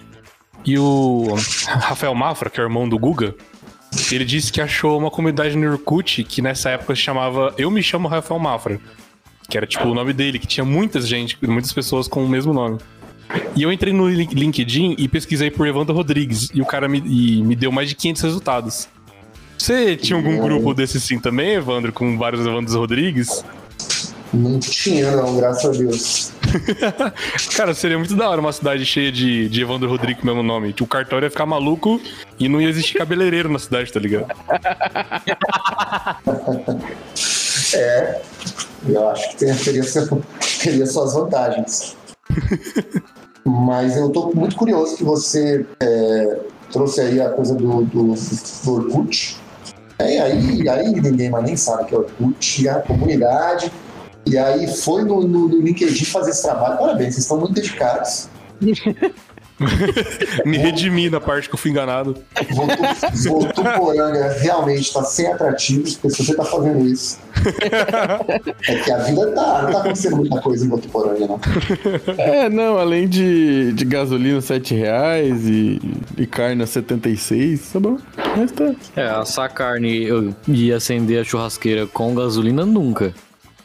[0.65, 1.35] E o
[1.67, 3.35] Rafael Mafra, que é o irmão do Guga,
[4.11, 7.81] ele disse que achou uma comunidade no Orkut que nessa época se chamava Eu Me
[7.81, 8.79] Chamo Rafael Mafra.
[9.49, 12.53] Que era tipo o nome dele, que tinha muitas gente, muitas pessoas com o mesmo
[12.53, 12.77] nome.
[13.55, 16.49] E eu entrei no Lin- LinkedIn e pesquisei por Evandro Rodrigues.
[16.53, 18.87] E o cara me, e me deu mais de 500 resultados.
[19.57, 20.43] Você tinha algum Não.
[20.43, 23.43] grupo desse sim também, Evandro, com vários Evandros Rodrigues?
[24.33, 26.31] Não tinha, não, graças a Deus.
[27.55, 30.75] Cara, seria muito da hora uma cidade cheia de, de Evandro Rodrigues mesmo nome.
[30.79, 31.99] O cartório ia ficar maluco
[32.39, 34.27] e não ia existir cabeleireiro na cidade, tá ligado?
[37.75, 38.21] É.
[38.87, 39.83] Eu acho que teria,
[40.63, 41.95] teria suas vantagens.
[43.45, 46.39] Mas eu estou muito curioso que você é,
[46.71, 49.37] trouxe aí a coisa do, do, do Orkut.
[49.97, 53.71] É, aí, aí ninguém mais nem sabe que é Orkut, a comunidade.
[54.25, 56.77] E aí foi no, no, no LinkedIn fazer esse trabalho.
[56.77, 58.29] Parabéns, vocês estão muito dedicados.
[60.45, 62.15] Me redimi na parte que eu fui enganado.
[63.27, 67.19] Votuporanga realmente está sem atrativos, porque se você está fazendo isso,
[68.67, 71.39] é que a vida tá, não tá acontecendo muita coisa em Votuporanga, não.
[72.17, 75.79] É, não, além de, de gasolina 7 reais e,
[76.17, 77.97] e carne a 76, tá bom.
[78.37, 78.73] Mas tá.
[78.95, 80.07] É, assar carne
[80.47, 83.13] e acender a churrasqueira com gasolina nunca.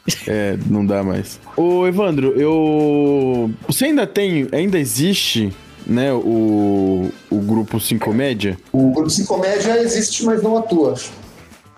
[0.29, 1.41] É, não dá mais.
[1.57, 3.51] Ô, Evandro, eu.
[3.67, 4.47] Você ainda tem.
[4.53, 5.51] Ainda existe
[5.87, 8.59] né, o, o grupo Cincomédia?
[8.73, 10.95] O grupo Cincomédia existe, mas não atua.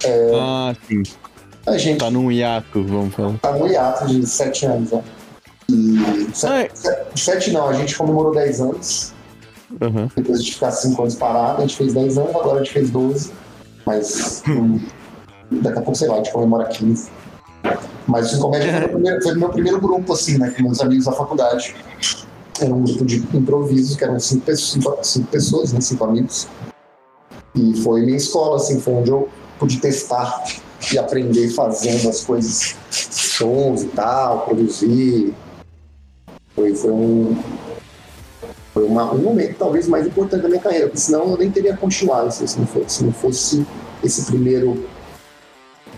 [0.05, 1.03] É, ah, sim.
[1.67, 3.39] A gente tá num hiato, vamos falar.
[3.39, 5.03] Tá num hiato de sete anos, né?
[5.69, 6.71] E sete, ah, é.
[6.73, 9.13] sete, sete, não, a gente comemorou dez anos.
[9.81, 10.09] Uhum.
[10.15, 12.91] Depois de ficar cinco anos parado, a gente fez dez anos, agora a gente fez
[12.91, 13.33] doze.
[13.85, 14.81] Mas hum,
[15.51, 17.11] daqui a pouco, sei lá, a gente comemora 15.
[18.07, 20.51] Mas o Cincomédia foi, foi meu primeiro grupo, assim, né?
[20.51, 21.75] Com meus amigos da faculdade.
[22.61, 26.49] Era um grupo de improviso, que eram cinco, cinco, cinco pessoas, né, cinco amigos.
[27.55, 30.45] E foi minha escola, assim, foi onde eu pude testar
[30.93, 35.35] e aprender fazendo as coisas, shows e tal, produzir.
[36.55, 37.37] Foi, foi um,
[38.73, 41.77] foi uma, um momento talvez mais importante da minha carreira, porque senão eu nem teria
[41.77, 43.67] continuado assim, se, não fosse, se não fosse
[44.05, 44.85] esse primeiro.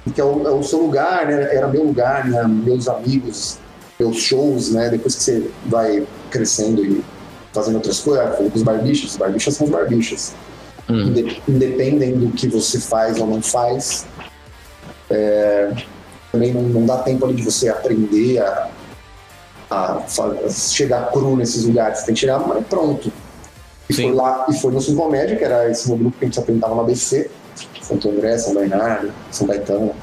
[0.04, 1.54] Porque é o, é o seu lugar, né?
[1.54, 2.42] era meu lugar, né?
[2.46, 3.58] meus amigos,
[3.98, 4.88] meus shows, né?
[4.88, 7.04] Depois que você vai crescendo e
[7.52, 10.34] fazendo outras coisas, ah, falei com os barbichas, os barbichas são os barbichas.
[10.88, 11.12] Hum.
[11.46, 14.06] Independem do que você faz ou não faz,
[15.10, 15.70] é,
[16.32, 18.70] também não, não, dá tempo ali de você aprender a,
[19.70, 23.12] a, a, chegar cru nesses lugares, você tem que chegar pronto.
[23.88, 24.08] E Sim.
[24.08, 26.34] foi lá, e foi no Sul Comédia, que era esse meu grupo que a gente
[26.34, 27.30] se apresentava no ABC,
[27.88, 29.94] Santo André, São Bernardo, São Gaetano.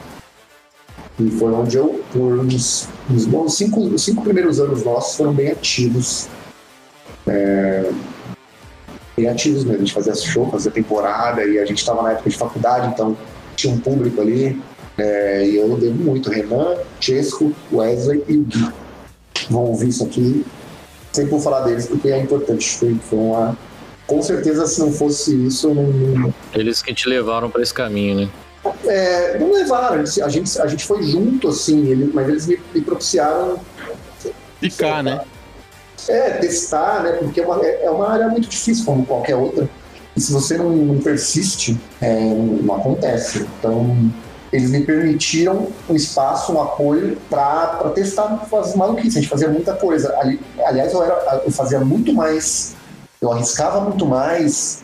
[1.20, 5.34] E foi onde eu, por uns, uns bons cinco, os cinco primeiros anos nossos foram
[5.34, 6.28] bem ativos.
[7.28, 7.90] É,
[9.16, 9.76] bem ativos mesmo.
[9.76, 13.16] A gente fazia show, fazia temporada, e a gente estava na época de faculdade, então
[13.56, 14.62] tinha um público ali.
[14.98, 16.30] É, e eu devo muito.
[16.30, 18.74] Renan, Chesco, Wesley e o Gui.
[19.50, 20.46] Vão ouvir isso aqui.
[21.14, 22.78] Sempre vou falar deles porque é importante.
[22.78, 23.58] Foi, foi uma.
[24.08, 26.34] Com certeza, se não fosse isso, não.
[26.54, 28.30] Eles que te levaram para esse caminho, né?
[28.86, 32.82] É, não levaram, a gente, a gente foi junto, assim, ele, mas eles me, me
[32.82, 33.60] propiciaram.
[34.60, 35.22] Ficar, né?
[36.08, 37.14] É, testar, né?
[37.14, 39.70] Porque é uma, é uma área muito difícil, como qualquer outra.
[40.16, 43.46] E se você não, não persiste, é, não acontece.
[43.60, 44.12] Então,
[44.52, 49.18] eles me permitiram um espaço, um apoio para testar fazer maluquice.
[49.18, 50.16] A gente fazia muita coisa.
[50.18, 52.76] Ali, aliás, eu, era, eu fazia muito mais,
[53.22, 54.84] eu arriscava muito mais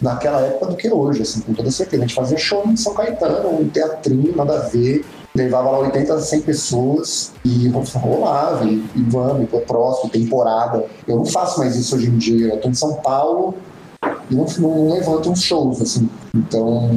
[0.00, 2.02] naquela época do que hoje, assim, com toda certeza.
[2.02, 5.04] A gente fazia show em São Caetano, um teatrinho, nada a ver.
[5.34, 10.84] Levava lá 80 100 pessoas e rolava, e, e vamos, próximo, temporada.
[11.06, 12.54] Eu não faço mais isso hoje em dia.
[12.54, 13.54] Eu tô em São Paulo
[14.30, 16.08] e não, não levanto uns shows, assim.
[16.34, 16.90] Então,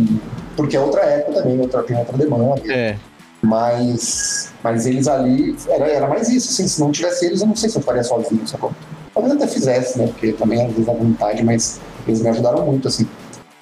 [0.56, 2.62] porque é outra época também, outra, tem outra demanda.
[2.72, 2.98] É.
[3.42, 7.56] Mas, mas eles ali, era, era mais isso, assim, se não tivesse eles, eu não
[7.56, 8.72] sei se eu faria sozinho, sacou?
[9.14, 10.08] Talvez até fizesse, né?
[10.08, 13.08] Porque também às vezes a vontade, mas eles me ajudaram muito, assim.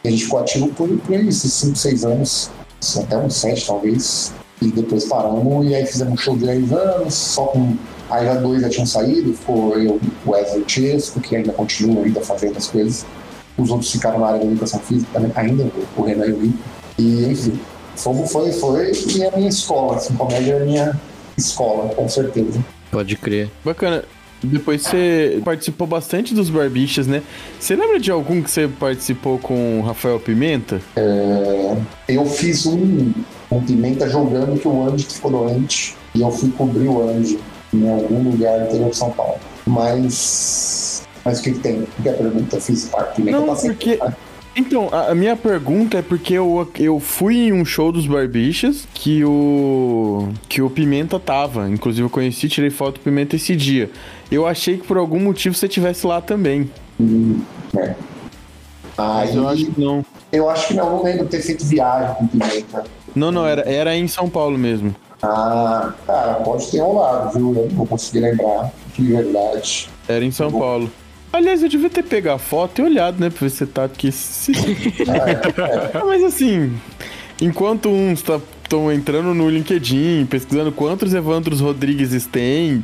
[0.04, 2.52] E a gente ficou ativo por, por esses 5, 6 anos,
[2.98, 4.34] até uns 7 talvez.
[4.62, 7.76] E depois paramos e aí fizemos um show de 10 anos, só com.
[8.10, 12.20] Aí já dois já tinham saído, ficou eu, o Wesley Chesco, que ainda continua ainda
[12.22, 13.06] fazendo as coisas.
[13.56, 16.58] Os outros ficaram na área da educação física ainda, o Renan e o Lito.
[16.98, 17.60] E, enfim,
[17.96, 21.00] foi, foi, foi a minha escola, assim, comédia é a minha
[21.38, 22.60] escola, com certeza.
[22.92, 23.52] Pode crer.
[23.64, 24.04] Bacana.
[24.44, 27.22] Depois você participou bastante dos Barbichas, né?
[27.60, 30.82] Você lembra de algum que você participou com o Rafael Pimenta?
[30.96, 31.76] É,
[32.08, 33.12] eu fiz um
[33.50, 37.40] com Pimenta jogando que o Andy ficou doente e eu fui cobrir o Andy
[37.74, 39.40] em algum lugar do interior de São Paulo.
[39.66, 41.04] Mas.
[41.26, 41.82] Mas o que, que tem?
[41.82, 42.56] O que é a pergunta?
[42.56, 43.16] Eu fiz parte.
[43.18, 44.00] Pimenta Não, porque...
[44.56, 49.24] Então, a, minha pergunta é porque eu, eu fui em um show dos Barbichas que
[49.24, 51.70] o que o Pimenta tava.
[51.70, 53.90] Inclusive eu conheci, tirei foto do Pimenta esse dia.
[54.32, 56.70] Eu achei que por algum motivo você tivesse lá também.
[57.78, 57.96] É.
[58.98, 60.06] Mas eu acho que não.
[60.32, 62.84] Eu acho que não, não lembro ter feito viagem com Pimenta.
[63.16, 64.96] Não, não, era, era em São Paulo mesmo.
[65.24, 67.56] Ah, cara, pode ter rolado, viu?
[67.56, 69.90] Eu não vou conseguir lembrar, de verdade.
[70.08, 70.92] Era em São Paulo.
[71.32, 73.30] Aliás, eu devia ter pegado a foto e olhado, né?
[73.30, 74.12] Pra ver se você tá aqui.
[74.12, 74.52] Se...
[75.08, 76.04] ah, é, é.
[76.04, 76.78] mas assim,
[77.42, 78.40] enquanto uns tá
[78.70, 82.84] estão entrando no LinkedIn, pesquisando quantos Evandros Rodrigues tem.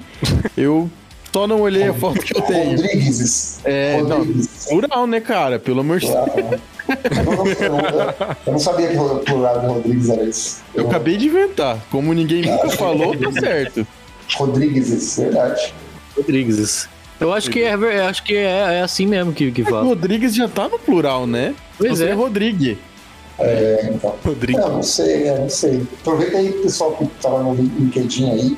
[0.58, 0.90] Eu
[1.36, 2.78] só não olhei a foto que eu tenho.
[2.78, 3.60] Rodrigues.
[3.66, 4.68] É, Rodrigues.
[4.72, 5.60] não, plural, né, cara?
[5.60, 6.16] Pelo amor de Deus.
[6.16, 10.64] Eu não, eu eu sabia que o plural de Rodrigues era isso.
[10.74, 11.78] Eu acabei de inventar.
[11.92, 13.86] Como ninguém nunca falou, tá certo.
[14.38, 15.74] Rodrigues, verdade.
[16.16, 16.88] Rodrigues.
[17.20, 19.84] Eu acho que é, eu acho que é, é assim mesmo que, que O fala.
[19.84, 21.54] Rodrigues já tá no plural, né?
[21.78, 22.14] Pois Você é.
[22.14, 22.80] Rodrigue.
[23.38, 24.16] É, então.
[24.24, 24.58] Rodrigo.
[24.58, 25.86] Não, não sei, é, não sei.
[26.00, 28.58] Aproveita aí, pessoal que tava no LinkedIn aí.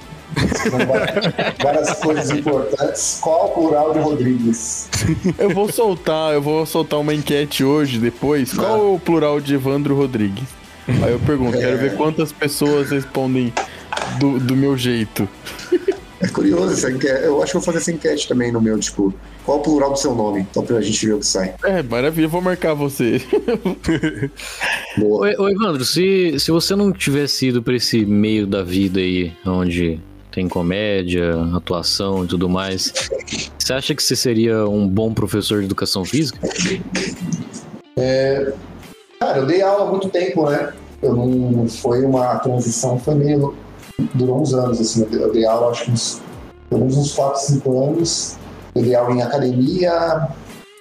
[1.64, 3.20] Várias- coisas importantes.
[3.22, 4.90] Qual o plural de Rodrigues?
[5.38, 8.54] Eu vou soltar, eu vou soltar uma enquete hoje, depois.
[8.54, 10.44] Qual é o plural de Evandro Rodrigues?
[10.88, 13.54] Aí eu pergunto, quero ver quantas pessoas respondem
[14.20, 15.28] do, do meu jeito.
[16.20, 17.24] É curioso essa enquete.
[17.26, 19.14] Eu acho que eu vou fazer essa enquete também no meu, tipo,
[19.46, 20.48] qual o plural do seu nome?
[20.50, 21.54] Então pra gente ver o que sai.
[21.64, 23.22] É, maravilha, vou marcar você.
[24.98, 25.30] Boa.
[25.38, 29.32] Ô, ô, Evandro, se, se você não tivesse ido pra esse meio da vida aí,
[29.46, 30.00] onde
[30.38, 32.94] tem comédia, atuação e tudo mais,
[33.58, 36.38] você acha que você seria um bom professor de educação física?
[39.20, 40.74] Cara, eu dei aula há muito tempo, né?
[41.02, 41.68] Eu não.
[41.68, 43.56] Foi uma transição, foi meio.
[44.14, 45.08] Durou uns anos, assim.
[45.12, 46.22] Eu dei, aula, acho que uns.
[46.70, 48.38] Uns 4, 5 anos.
[48.76, 50.28] Eu dei aula em academia,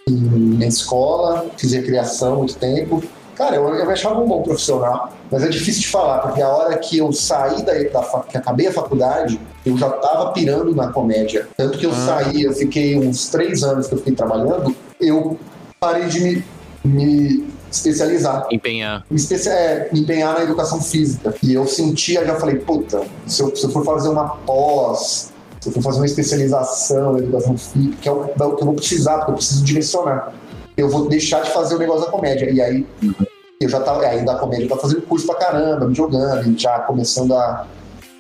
[0.07, 3.03] em, em escola, fiz recreação muito tempo.
[3.37, 6.49] Cara, eu, eu me achava um bom profissional, mas é difícil de falar, porque a
[6.49, 10.89] hora que eu saí da, da que acabei a faculdade, eu já tava pirando na
[10.91, 11.47] comédia.
[11.57, 12.07] Tanto que eu Ah.
[12.07, 15.39] saí, eu fiquei uns três anos que eu fiquei trabalhando, eu
[15.79, 16.45] parei de me,
[16.85, 19.05] me especializar Empenhar.
[19.11, 21.35] me, especia- é, empenhar na educação física.
[21.43, 25.69] E eu sentia, já falei, puta, se eu, se eu for fazer uma pós, se
[25.69, 29.17] eu for fazer uma especialização na educação física, que é o que eu vou precisar,
[29.19, 30.33] porque eu preciso direcionar.
[30.77, 32.51] Eu vou deixar de fazer o negócio da comédia.
[32.51, 32.87] E aí,
[33.61, 36.81] eu já tava, aí da comédia tava fazendo curso pra caramba, me jogando, e já
[36.81, 37.67] começando a,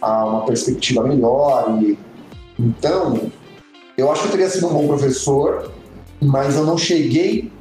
[0.00, 1.78] a uma perspectiva melhor.
[1.82, 1.98] E,
[2.58, 3.30] então,
[3.98, 5.70] eu acho que eu teria sido um bom professor,
[6.22, 7.52] mas eu não cheguei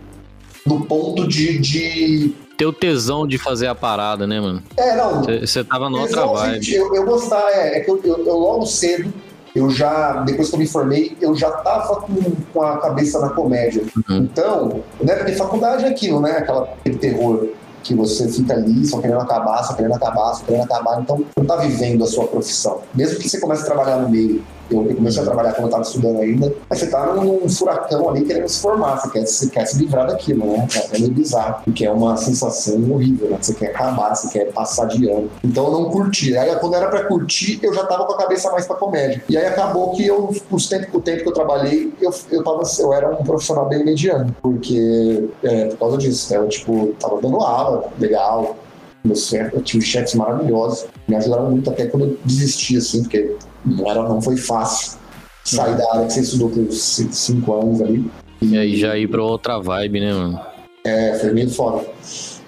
[0.65, 4.63] no ponto de- de Ter o tesão de fazer a parada, né, mano?
[4.77, 5.21] é, não.
[5.23, 6.63] Você tava no outra Tesão, vibe.
[6.63, 9.13] gente, eu, eu gostava, é, é que eu, eu- eu logo cedo,
[9.55, 12.15] eu já, depois que eu me formei, eu já tava com,
[12.53, 13.83] com a cabeça na comédia.
[14.09, 14.17] Uhum.
[14.17, 16.31] Então, né, porque faculdade é aquilo, né?
[16.31, 17.47] Aquela, aquele terror
[17.81, 20.99] que você fica ali, só querendo acabar, só querendo acabar, só querendo acabar.
[20.99, 22.81] Então, não tá vivendo a sua profissão.
[22.93, 24.43] Mesmo que você comece a trabalhar no meio.
[24.69, 28.25] Eu comecei a trabalhar quando eu tava estudando ainda, mas você tá num, furacão ali
[28.25, 30.67] querendo se formar, você quer, você quer se livrar daquilo, né?
[30.91, 33.37] É meio bizarro, porque é uma sensação horrível, né?
[33.41, 35.29] Você quer acabar, você quer passar de ano.
[35.43, 36.37] Então eu não curti.
[36.37, 39.23] Aí quando era pra curtir, eu já tava com a cabeça mais pra comédia.
[39.29, 42.61] E aí acabou que eu, os tempo, o tempo que eu trabalhei, eu, eu, tava,
[42.79, 46.39] eu era um profissional bem mediano, porque é, por causa disso, né?
[46.39, 48.57] Eu tipo, tava dando aula, legal,
[49.03, 53.35] meus chefes- eu tive chefes maravilhosos, me ajudaram muito até quando eu desisti, assim, porque
[53.65, 54.97] não, era, não foi fácil
[55.43, 58.05] sair da área que você estudou por ci- cinco anos ali.
[58.41, 60.39] E aí já ir pra outra vibe, né, mano?
[60.85, 61.85] É, foi meio foda.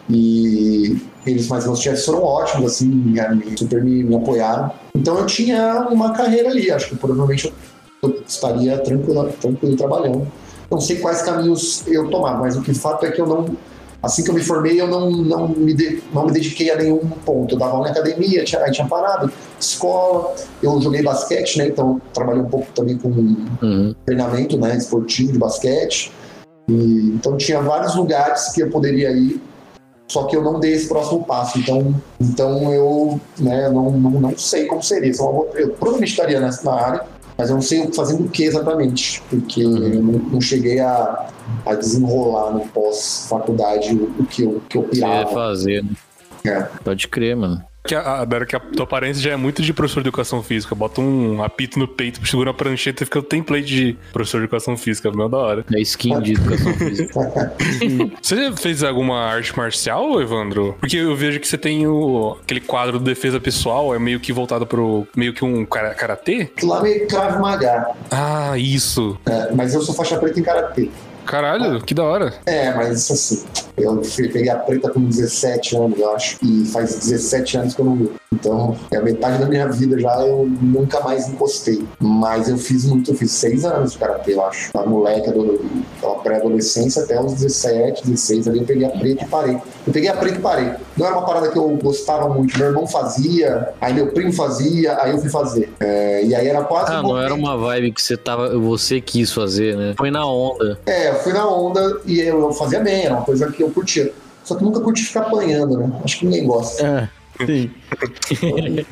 [0.10, 4.72] E eles, mas meus chefes foram ótimos, assim, me- super me, me apoiaram.
[4.96, 7.48] Então eu tinha uma carreira ali, acho que provavelmente
[8.04, 10.28] eu, eu estaria tranquilo, tranquilo trabalhando.
[10.70, 13.46] Não sei quais caminhos eu tomar, mas o que fato é que eu não.
[14.08, 17.00] Assim que eu me formei, eu não, não, me, de- não me dediquei a nenhum
[17.26, 17.54] ponto.
[17.56, 21.68] Eu dava aula na academia, tinha, aí tinha parado, escola, eu joguei basquete, né?
[21.68, 23.94] Então trabalhei um pouco também com Uhum.
[24.06, 26.10] treinamento né, esportivo de basquete.
[26.70, 29.42] E, então tinha vários lugares que eu poderia ir,
[30.10, 31.60] só que eu não dei esse próximo passo.
[31.60, 35.12] Então, então eu né, não, não, não sei como seria.
[35.20, 37.02] Uma boa- Eu provavelmente estaria nessa área,
[37.38, 41.30] mas eu não sei fazendo o que exatamente, porque eu não, não cheguei a,
[41.66, 45.32] a desenrolar no pós-faculdade o, o que eu, o que eu pirava.
[45.32, 45.92] fazer, né?
[46.46, 46.62] É.
[46.84, 47.64] Pode crer, mano.
[47.88, 50.44] Que a, a, Dara, que a tua aparência já é muito de professor de educação
[50.44, 50.76] física.
[50.76, 54.44] Bota um apito no peito, segura a prancheta e fica o template de professor de
[54.46, 55.10] educação física.
[55.12, 55.66] Meu da hora.
[55.74, 57.54] É skin de educação física.
[58.22, 60.76] Você já fez alguma arte marcial, Evandro?
[60.80, 64.34] Porque eu vejo que você tem o, aquele quadro do defesa pessoal, é meio que
[64.34, 65.08] voltado pro.
[65.16, 66.50] meio que um kara- karatê?
[66.64, 69.18] Lá é meio Krav Maga, Ah, isso.
[69.26, 69.50] né?
[69.56, 70.90] mas eu sou faixa preta em karatê.
[71.28, 72.34] Caralho, que da hora.
[72.46, 73.46] É, mas assim,
[73.78, 77.86] eu peguei a preta com 17 anos, eu acho, e faz 17 anos que eu
[77.86, 78.27] não luto.
[78.34, 81.84] Então, é a metade da minha vida já eu nunca mais encostei.
[82.00, 84.72] Mas eu fiz muito, eu fiz seis anos de karatê, eu acho.
[84.74, 85.60] Da moleque, do,
[86.02, 89.56] da pré-adolescência até os 17, 16, ali eu peguei a preta e parei.
[89.86, 90.72] Eu peguei a preta e parei.
[90.98, 92.58] Não era uma parada que eu gostava muito.
[92.58, 95.74] Meu irmão fazia, aí meu primo fazia, aí eu fui fazer.
[95.80, 96.92] É, e aí era quase.
[96.92, 98.58] Ah, um não era uma vibe que você tava.
[98.60, 99.94] Você quis fazer, né?
[99.98, 100.78] Foi na onda.
[100.86, 103.70] É, eu fui na onda e eu, eu fazia bem, era uma coisa que eu
[103.70, 104.12] curtia.
[104.44, 105.92] Só que nunca curti ficar apanhando, né?
[106.04, 107.10] Acho que ninguém gosta.
[107.40, 107.72] É, sim.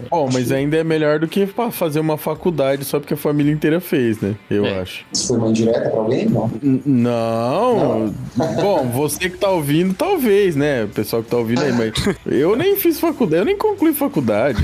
[0.10, 3.80] Bom, mas ainda é melhor do que fazer uma faculdade só porque a família inteira
[3.80, 4.36] fez, né?
[4.50, 4.80] Eu É.
[4.82, 5.06] acho.
[5.14, 6.26] Isso foi uma indireta pra alguém?
[6.28, 6.52] Não.
[6.62, 8.14] N- Não.
[8.62, 10.84] Bom, você que tá ouvindo, talvez, né?
[10.86, 11.92] O pessoal que tá ouvindo aí, mas
[12.26, 14.58] eu nem fiz faculdade, eu nem concluí faculdade.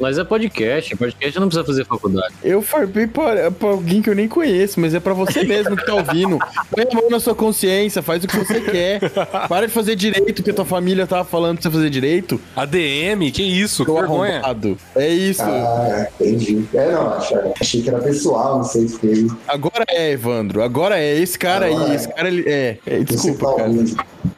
[0.00, 2.34] Mas é podcast, podcast não precisa fazer faculdade.
[2.42, 5.84] Eu farpei pra, pra alguém que eu nem conheço, mas é pra você mesmo que
[5.86, 6.38] tá ouvindo.
[6.70, 9.00] Põe a mão na sua consciência, faz o que você quer.
[9.48, 12.40] Para de fazer direito, porque tua família tava falando pra você fazer direito.
[12.82, 13.84] ADM, que isso?
[13.84, 14.38] Que vergonha.
[14.38, 14.78] arrombado.
[14.96, 15.42] É isso.
[15.42, 16.64] Ah, entendi.
[16.74, 19.26] É, não, achei, achei que era pessoal, não sei se.
[19.46, 20.62] Agora é, Evandro.
[20.62, 21.18] Agora é.
[21.18, 21.94] Esse cara Agora aí, é.
[21.94, 22.78] esse cara, ele é.
[22.86, 23.70] é, Desculpa, cara.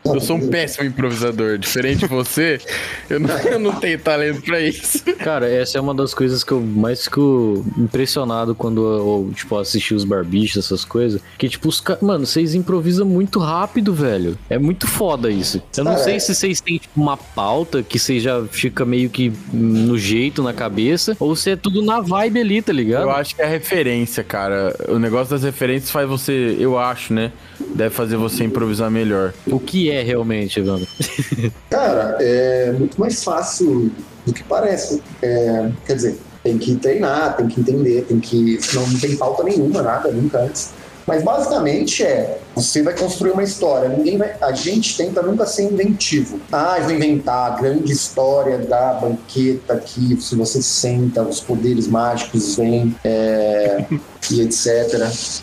[0.04, 1.58] Eu sou um péssimo improvisador.
[1.58, 2.60] Diferente de você,
[3.08, 5.02] eu não, eu não tenho talento pra isso.
[5.18, 9.94] Cara, essa é uma das coisas que eu mais fico impressionado quando eu, tipo, assisti
[9.94, 11.20] os barbichos, essas coisas.
[11.38, 12.02] Que, tipo, os caras.
[12.02, 14.38] Mano, vocês improvisam muito rápido, velho.
[14.48, 15.62] É muito foda isso.
[15.76, 16.18] Eu não Ah, sei é.
[16.18, 20.52] se vocês têm, tipo, uma pauta que você já fica meio que no jeito, na
[20.52, 23.02] cabeça, ou se é tudo na vibe ali, tá ligado?
[23.02, 24.74] Eu acho que é a referência, cara.
[24.88, 27.32] O negócio das referências faz você, eu acho, né?
[27.74, 29.32] Deve fazer você improvisar melhor.
[29.46, 30.86] O que é realmente, Evandro?
[31.70, 33.90] Cara, é muito mais fácil
[34.26, 35.02] do que parece.
[35.22, 38.58] É, quer dizer, tem que treinar, tem que entender, tem que.
[38.74, 40.70] Não, não tem pauta nenhuma, nada, nunca antes.
[41.06, 43.88] Mas basicamente é, você vai construir uma história.
[43.88, 46.40] Ninguém vai, a gente tenta nunca ser inventivo.
[46.52, 51.86] Ah, eu vou inventar a grande história da banqueta que se você senta, os poderes
[51.86, 53.84] mágicos vêm é,
[54.30, 54.66] e etc.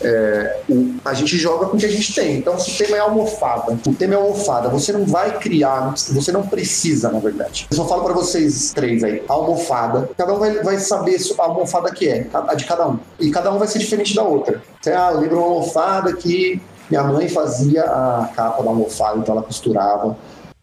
[0.02, 2.38] É, o- a gente joga com o que a gente tem.
[2.38, 6.32] Então, se o tema é almofada, o tema é almofada, você não vai criar, você
[6.32, 7.66] não precisa, na verdade.
[7.70, 10.08] Eu só falo para vocês três aí, almofada.
[10.16, 12.98] Cada um vai, vai saber a almofada que é, a de cada um.
[13.20, 14.62] E cada um vai ser diferente da outra.
[14.82, 16.60] Você, ah, eu lembro uma almofada que
[16.90, 20.16] minha mãe fazia a capa da almofada, então ela costurava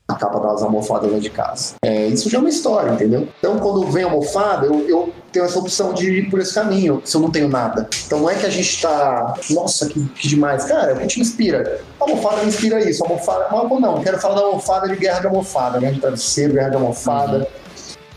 [0.10, 1.76] a capa das almofadas lá de casa.
[1.82, 3.30] É, isso já é uma história, entendeu?
[3.40, 7.02] Então, quando vem a almofada, eu, eu tenho essa opção de ir por esse caminho,
[7.06, 7.88] se eu não tenho nada.
[8.06, 10.66] Então, não é que a gente tá, nossa, que, que demais.
[10.66, 11.80] Cara, o que te inspira?
[12.02, 13.06] A almofada me inspira isso.
[13.06, 16.54] A almofada, mas não, quero falar da almofada de guerra de almofada, guerra de travesseiro,
[16.54, 17.48] guerra de almofada.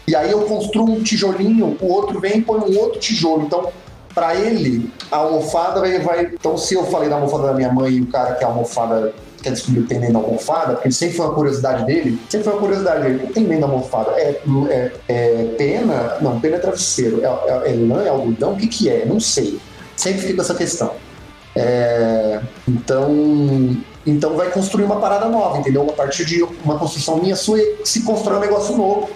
[0.08, 3.44] E aí eu construo um tijolinho, o outro vem e põe um outro tijolo.
[3.44, 3.70] Então,
[4.14, 6.30] para ele, a almofada vai, vai.
[6.32, 9.12] Então, se eu falei da almofada da minha mãe e o cara que a almofada
[9.42, 12.44] quer descobrir o que tem dentro da almofada, porque sempre foi uma curiosidade dele, sempre
[12.44, 13.24] foi uma curiosidade dele.
[13.24, 14.12] O que tem dentro da almofada?
[14.12, 14.40] É,
[14.70, 16.18] é, é pena?
[16.20, 17.20] Não, pena é travesseiro.
[17.22, 18.52] É, é, é lã, é algodão?
[18.52, 19.04] O que, que é?
[19.04, 19.58] Não sei.
[19.96, 20.94] Sempre fica essa questão.
[21.54, 25.82] É, então, então vai construir uma parada nova, entendeu?
[25.88, 29.10] A partir de uma construção minha sua, se constrói um negócio novo.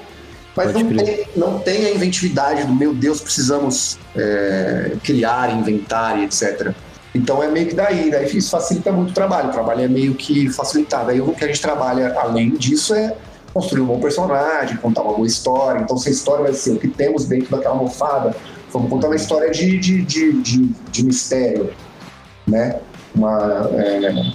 [0.57, 6.25] Mas não tem, não tem a inventividade do meu Deus, precisamos é, criar, inventar e
[6.25, 6.73] etc.
[7.15, 9.49] Então é meio que daí, daí isso facilita muito o trabalho.
[9.49, 11.11] O trabalho é meio que facilitado.
[11.11, 13.15] Aí o que a gente trabalha além disso é
[13.53, 15.81] construir um bom personagem, contar uma boa história.
[15.81, 18.35] Então se a história vai ser o que temos dentro daquela almofada,
[18.73, 21.73] vamos contar uma história de, de, de, de, de mistério,
[22.47, 22.81] né?
[23.15, 24.33] Uma, é,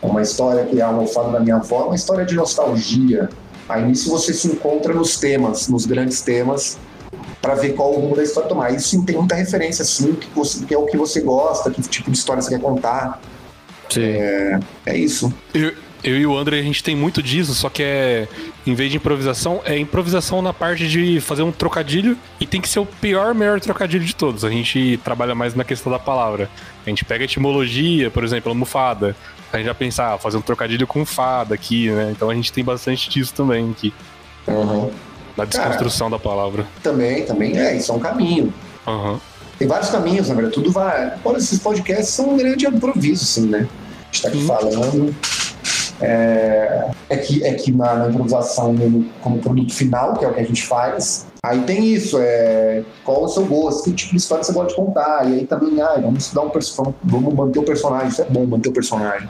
[0.00, 3.28] uma história que é a almofada da minha avó, uma história de nostalgia.
[3.68, 6.78] Aí nisso você se encontra nos temas, nos grandes temas,
[7.40, 8.74] para ver qual o rumo da história tomar.
[8.74, 11.82] Isso sim, tem muita referência, sim, que, você, que é o que você gosta, que
[11.82, 13.20] tipo de história você quer contar.
[13.88, 14.00] Sim.
[14.86, 15.32] É isso.
[15.52, 18.26] Eu, eu e o André, a gente tem muito disso, só que é,
[18.66, 22.68] em vez de improvisação, é improvisação na parte de fazer um trocadilho e tem que
[22.68, 24.44] ser o pior, melhor trocadilho de todos.
[24.44, 26.50] A gente trabalha mais na questão da palavra.
[26.84, 29.14] A gente pega a etimologia, por exemplo, almofada.
[29.52, 32.10] A gente já pensa, ah, fazer um trocadilho com fada aqui, né?
[32.10, 33.92] Então a gente tem bastante disso também aqui,
[34.48, 34.90] Uhum.
[35.36, 36.66] na desconstrução da palavra.
[36.82, 38.52] Também, também é, isso é um caminho.
[38.86, 39.20] Aham.
[39.58, 41.12] Tem vários caminhos, na verdade, tudo vai.
[41.24, 43.68] Olha, esses podcasts são um grande improviso, assim, né?
[44.00, 45.14] A gente tá aqui falando.
[46.00, 50.34] É, é que, é que na, na improvisação, no- como produto final, que é o
[50.34, 54.16] que a gente faz, aí tem isso, é qual o seu gosto, que tipo de
[54.16, 57.60] história você gosta de contar, e aí também, ah, vamos estudar um personagem, vamos manter
[57.60, 59.28] o personagem, isso é bom, manter o personagem,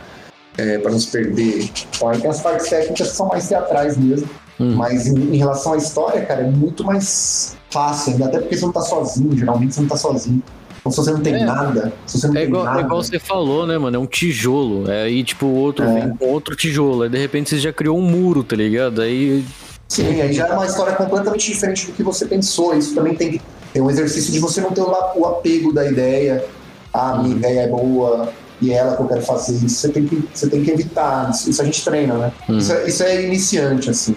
[0.59, 1.71] é, para não se perder.
[1.99, 4.29] Bom, aí tem as partes técnicas que são mais teatrais mesmo,
[4.61, 4.75] Hum.
[4.77, 8.65] mas em, em relação à história, cara, é muito mais fácil, ainda até porque você
[8.67, 10.43] não tá sozinho, geralmente você não tá sozinho.
[10.81, 11.45] Então, se você não tem É.
[11.45, 12.81] nada, se você não É tem igual, nada.
[12.81, 13.97] é igual você falou, né, mano?
[13.97, 14.91] É um tijolo.
[14.91, 16.01] É, aí, tipo, o outro É.
[16.01, 17.03] vem com outro tijolo.
[17.03, 19.01] Aí, de repente, você já criou um muro, tá ligado?
[19.01, 19.45] Aí.
[19.89, 22.77] Sim, aí já é uma história completamente diferente do que você pensou.
[22.77, 23.41] Isso também tem
[23.73, 26.45] ter um exercício de você não ter o, apego da ideia.
[26.93, 28.29] Ah, minha ideia é boa
[28.63, 29.55] e é ela que eu quero fazer.
[29.67, 31.31] Isso você tem que, você tem que evitar.
[31.31, 32.33] Isso, isso a gente treina, né?
[32.49, 32.59] Hum.
[32.59, 34.15] Isso, é, isso é iniciante, assim.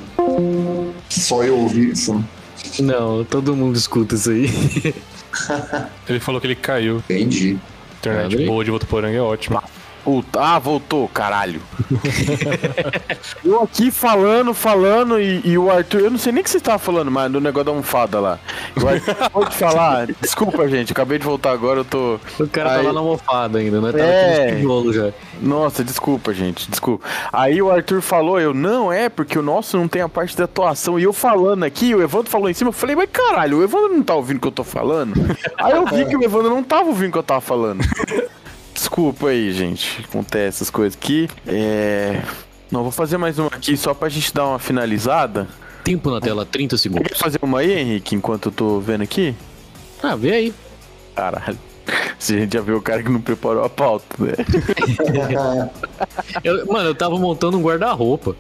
[1.10, 2.24] Só eu ouvi isso.
[2.80, 4.46] Não, todo mundo escuta isso aí.
[6.08, 6.98] Ele falou que ele caiu.
[7.10, 7.58] Entendi.
[8.00, 9.64] Internet boa de Votuporanga é ótima.
[10.06, 11.60] Puta, ah, voltou, caralho.
[13.44, 16.60] eu aqui falando, falando, e, e, o Arthur, eu não sei nem o que você
[16.60, 18.40] tava falando, mas do negócio da almofada lá.
[18.80, 20.06] O Arthur pode falar.
[20.22, 22.20] Desculpa, gente, acabei de voltar agora, eu tô.
[22.40, 22.78] O cara Aí...
[22.78, 23.92] tá lá na almofada ainda, né?
[23.92, 24.94] Tava é...
[24.94, 25.12] já.
[25.42, 27.04] Nossa, desculpa, gente, desculpa.
[27.34, 30.44] Aí o Arthur falou, eu, não, é, porque o nosso não tem a parte da
[30.44, 31.00] atuação.
[31.00, 33.90] E eu falando aqui, o Evandro falou em cima, eu falei, mas caralho, o Evandro
[33.90, 35.16] não tá ouvindo o que eu tô falando?
[35.58, 37.84] Aí eu vi que o Evandro não tava ouvindo o que eu tava falando.
[38.96, 40.06] Desculpa aí, gente.
[40.08, 41.28] Acontece essas coisas aqui.
[41.46, 42.22] É.
[42.72, 45.50] Não, vou fazer mais uma aqui só pra gente dar uma finalizada.
[45.84, 47.10] Tempo na tela, 30 segundos.
[47.10, 49.36] Quer fazer uma aí, Henrique, enquanto eu tô vendo aqui?
[50.02, 50.54] Ah, vê aí.
[51.14, 51.58] Caralho.
[52.18, 54.32] Se a gente já viu o cara que não preparou a pauta, né?
[56.42, 58.34] eu, mano, eu tava montando um guarda-roupa.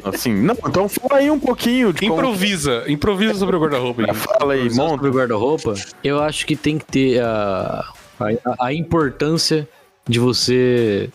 [0.00, 1.92] Não, assim, não, então fala aí um pouquinho.
[1.92, 2.92] De improvisa, como...
[2.92, 4.14] improvisa sobre o guarda-roupa.
[4.14, 4.90] Fala aí, monta.
[4.90, 5.74] Sobre o guarda-roupa,
[6.04, 9.68] eu acho que tem que ter a, a, a importância
[10.08, 11.10] de você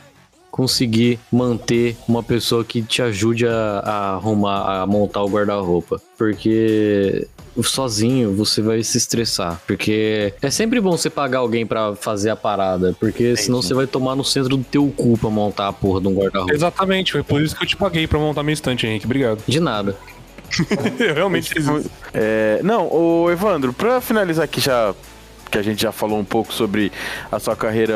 [0.56, 6.02] conseguir manter uma pessoa que te ajude a, a arrumar, a montar o guarda-roupa.
[6.18, 7.28] Porque
[7.62, 9.62] sozinho você vai se estressar.
[9.68, 12.96] Porque é sempre bom você pagar alguém para fazer a parada.
[12.98, 16.00] Porque é senão você vai tomar no centro do teu cu pra montar a porra
[16.00, 16.54] de um guarda-roupa.
[16.54, 19.06] Exatamente, foi por isso que eu te paguei pra montar minha estante, Henrique.
[19.06, 19.44] Obrigado.
[19.46, 19.98] De nada.
[21.00, 21.92] eu realmente fiz isso.
[22.14, 24.96] É, não, o Evandro, pra finalizar aqui já
[25.56, 26.92] que a gente já falou um pouco sobre
[27.32, 27.96] a sua carreira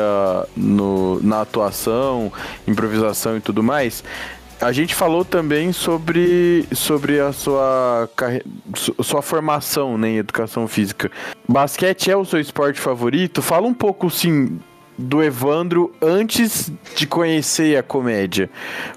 [0.56, 2.32] no, na atuação,
[2.66, 4.02] improvisação e tudo mais.
[4.58, 8.08] A gente falou também sobre, sobre a sua,
[9.02, 11.10] sua formação né, em educação física.
[11.46, 13.42] Basquete é o seu esporte favorito?
[13.42, 14.58] Fala um pouco, sim,
[14.96, 18.48] do Evandro antes de conhecer a comédia.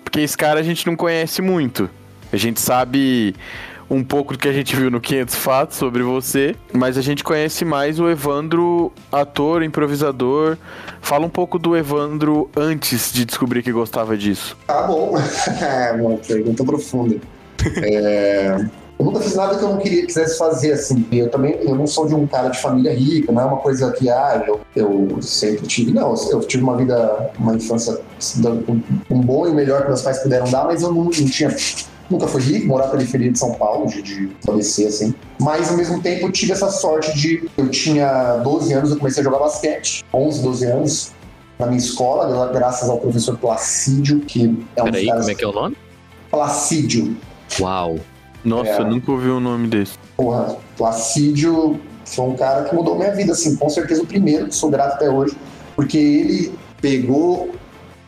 [0.06, 1.90] Porque esse cara a gente não conhece muito.
[2.32, 3.36] A gente sabe
[3.90, 7.24] um pouco do que a gente viu no 500 Fatos sobre você, mas a gente
[7.24, 10.58] conhece mais o Evandro, ator, improvisador.
[11.02, 14.58] Fala um pouco do Evandro antes de descobrir que gostava disso.
[14.68, 15.16] Tá bom.
[15.62, 17.18] é uma pergunta profunda.
[17.78, 18.66] É...
[18.98, 21.06] Eu nunca fiz nada que eu não queria, quisesse fazer, assim.
[21.12, 23.92] Eu também, eu não sou de um cara de família rica, não é uma coisa
[23.92, 25.92] que, ah, eu, eu sempre tive.
[25.92, 28.00] Não, eu tive uma vida, uma infância,
[29.10, 31.50] um bom e melhor que meus pais puderam dar, mas eu não, não tinha
[32.10, 35.14] Nunca fui rico, morar na periferia de São Paulo, de, de falecer, assim.
[35.40, 37.50] Mas, ao mesmo tempo, eu tive essa sorte de...
[37.58, 40.04] Eu tinha 12 anos, eu comecei a jogar basquete.
[40.14, 41.12] 11, 12 anos.
[41.58, 44.44] Na minha escola, graças ao professor Placídio, que
[44.76, 45.22] é um Peraí, caras...
[45.22, 45.78] como é que é o nome?
[46.30, 47.16] Placídio.
[47.60, 48.00] Uau.
[48.44, 48.80] Nossa, é...
[48.80, 49.94] eu nunca ouvi o nome desse.
[50.18, 54.70] Porra, Placídio foi um cara que mudou minha vida, assim, com certeza o primeiro, sou
[54.70, 55.36] grato até hoje,
[55.76, 57.52] porque ele pegou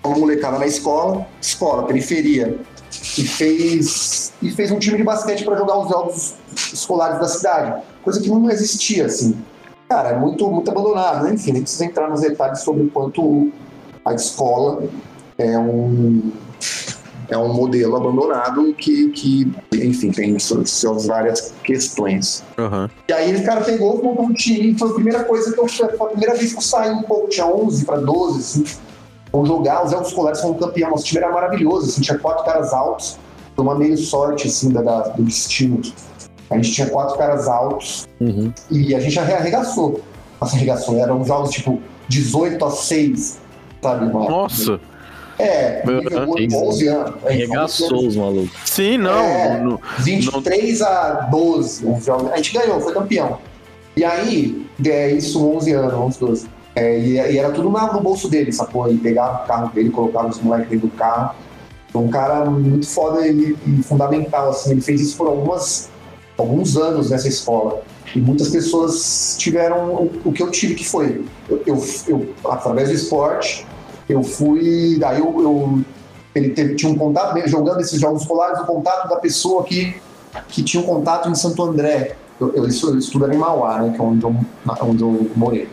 [0.03, 2.57] uma molecada na escola, escola, periferia,
[3.17, 6.33] e fez, e fez um time de basquete para jogar os jogos
[6.73, 9.37] escolares da cidade, coisa que não existia, assim.
[9.87, 11.33] Cara, é muito, muito abandonado, né?
[11.33, 13.51] Enfim, nem precisa entrar nos detalhes sobre o quanto
[14.03, 14.83] a escola
[15.37, 16.31] é um,
[17.29, 22.43] é um modelo abandonado que, que enfim, tem suas, suas várias questões.
[22.57, 22.89] Uhum.
[23.07, 25.87] E aí o cara pegou, montou um time, foi a primeira coisa que eu, foi
[25.87, 28.63] a primeira vez que eu saí um pouco, tinha 11 para 12, assim,
[29.35, 30.91] Vamos jogar, os Elfos Escolares foram campeão.
[30.91, 33.19] Nosso time era maravilhoso, assim, tinha quatro caras altos.
[33.53, 35.81] Foi uma meio sorte, assim, da, da, do destino.
[36.49, 38.53] A gente tinha quatro caras altos uhum.
[38.71, 39.99] e a gente arregaçou.
[40.39, 40.97] Nossa, arregaçou.
[40.97, 43.39] Eram jogos, tipo, 18 a 6,
[43.81, 44.05] sabe?
[44.05, 44.29] Mano?
[44.29, 44.79] Nossa!
[45.37, 47.25] É, nível 11 anos.
[47.25, 48.57] Arregaçou os malucos.
[48.63, 49.19] Sim, não.
[49.19, 50.85] É, no, 23 no...
[50.85, 52.31] a 12 os jogos.
[52.31, 53.37] A gente ganhou, foi campeão.
[53.97, 56.54] E aí, é isso 11 anos, 11, 12.
[56.75, 58.87] É, e, e, era tudo no bolso dele, sacou?
[58.87, 61.35] Ele pegava o carro dele, colocava os moleques dentro do carro.
[61.87, 64.71] Então, um cara muito foda e, e, fundamental, assim.
[64.71, 65.89] Ele fez isso por algumas,
[66.37, 67.81] alguns anos nessa escola.
[68.13, 71.23] E muitas pessoas tiveram o, o que eu tive, que foi...
[71.49, 73.65] Eu, eu, eu, através do esporte,
[74.09, 74.97] eu fui...
[74.99, 75.81] Daí eu, eu
[76.33, 79.95] ele teve, tinha um contato, jogando esses jogos escolares, o contato da pessoa que,
[80.49, 82.17] que tinha um contato em Santo André.
[82.37, 84.35] Eu, eu, eu estudo em Mauá, né, que é onde eu,
[84.81, 85.69] onde eu morei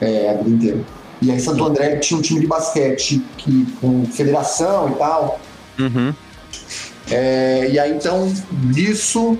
[0.00, 0.80] é, a vida inteira.
[1.22, 5.38] E aí Santo André tinha um time de basquete que, com federação e tal.
[5.78, 6.14] Uhum.
[7.10, 9.36] É, e aí então, disso,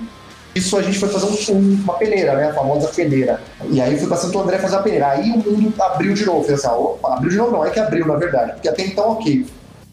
[0.54, 2.50] isso a gente foi fazer um, uma peneira, né?
[2.50, 3.40] A famosa peneira.
[3.70, 5.08] E aí fui pra Santo André fazer a peneira.
[5.08, 6.44] Aí o mundo abriu de novo.
[6.44, 8.52] Fez assim, opa, abriu de novo não, é que abriu, na verdade.
[8.52, 9.46] Porque até então, ok.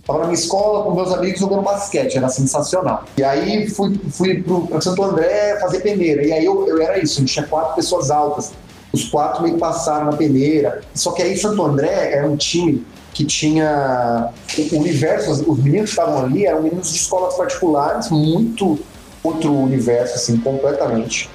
[0.05, 3.03] Tava na minha escola com meus amigos jogando basquete, era sensacional.
[3.17, 6.25] E aí fui, fui pro, pra Santo André fazer peneira.
[6.25, 8.53] E aí eu, eu era isso, a gente tinha quatro pessoas altas
[8.91, 10.81] os quatro meio passaram na peneira.
[10.93, 14.29] Só que aí Santo André era um time que tinha
[14.71, 18.79] o universo, os meninos que estavam ali eram meninos de escolas particulares, muito
[19.23, 21.29] outro universo, assim, completamente.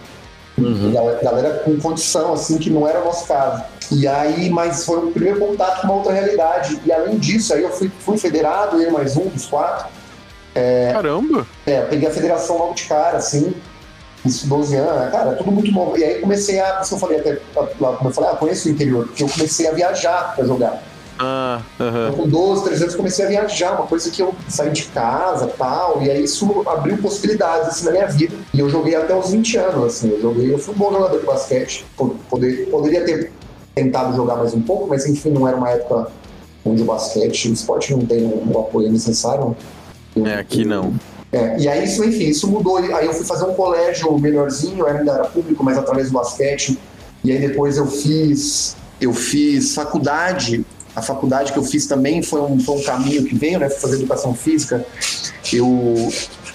[0.56, 0.92] Uhum.
[0.92, 3.64] Galera, galera, com condição, assim, que não era o nosso caso.
[3.90, 6.80] E aí, mas foi o primeiro contato com uma outra realidade.
[6.84, 9.88] E além disso, aí eu fui, fui federado, eu mais um dos quatro.
[10.54, 11.46] É, Caramba!
[11.66, 13.54] É, peguei a federação logo de cara, assim,
[14.24, 15.98] isso 12 anos, cara, tudo muito novo.
[15.98, 17.38] E aí comecei a, como eu falei até
[17.80, 20.82] lá, como eu falei, ah, conheço o interior, porque eu comecei a viajar pra jogar.
[21.18, 22.08] Ah, uh -huh.
[22.08, 25.46] então, com 12, 13 anos comecei a viajar, uma coisa que eu saí de casa
[25.58, 28.34] tal, e aí isso abriu possibilidades assim, na minha vida.
[28.52, 31.18] E eu joguei até os 20 anos, assim, eu joguei, eu fui um bom jogador
[31.18, 31.84] de basquete.
[32.28, 33.32] Poder, poderia ter
[33.74, 36.10] tentado jogar mais um pouco, mas enfim, não era uma época
[36.64, 39.56] onde o basquete, o esporte não tem o apoio necessário.
[40.14, 40.94] Eu, é, aqui não.
[41.32, 42.76] É, e aí, isso, enfim, isso mudou.
[42.76, 46.78] Aí eu fui fazer um colégio melhorzinho, ainda era público, mas através do basquete.
[47.24, 50.64] E aí depois eu fiz, eu fiz faculdade.
[50.94, 53.70] A faculdade que eu fiz também foi um, foi um caminho que veio, né?
[53.70, 54.84] Fui fazer educação física.
[55.50, 56.12] Eu,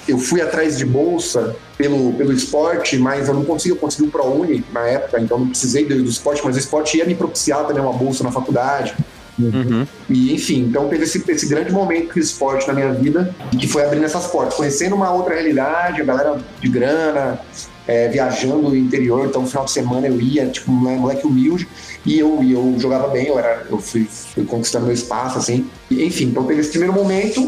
[0.08, 4.12] eu fui atrás de bolsa pelo, pelo esporte, mas eu não consegui, eu consegui o
[4.12, 7.66] ProUni na época, então não precisei do, do esporte, mas o esporte ia me propiciar
[7.66, 8.96] também uma bolsa na faculdade.
[9.40, 9.86] Uhum.
[10.10, 13.86] E enfim, então teve esse, esse grande momento do esporte na minha vida, que foi
[13.86, 17.40] abrindo essas portas, conhecendo uma outra realidade, a galera de grana,
[17.88, 21.68] é, viajando no interior, então no final de semana eu ia, tipo, moleque humilde,
[22.06, 25.70] e eu, e eu jogava bem, eu, era, eu fui, fui conquistando meu espaço, assim.
[25.90, 27.46] E, enfim, então teve esse primeiro momento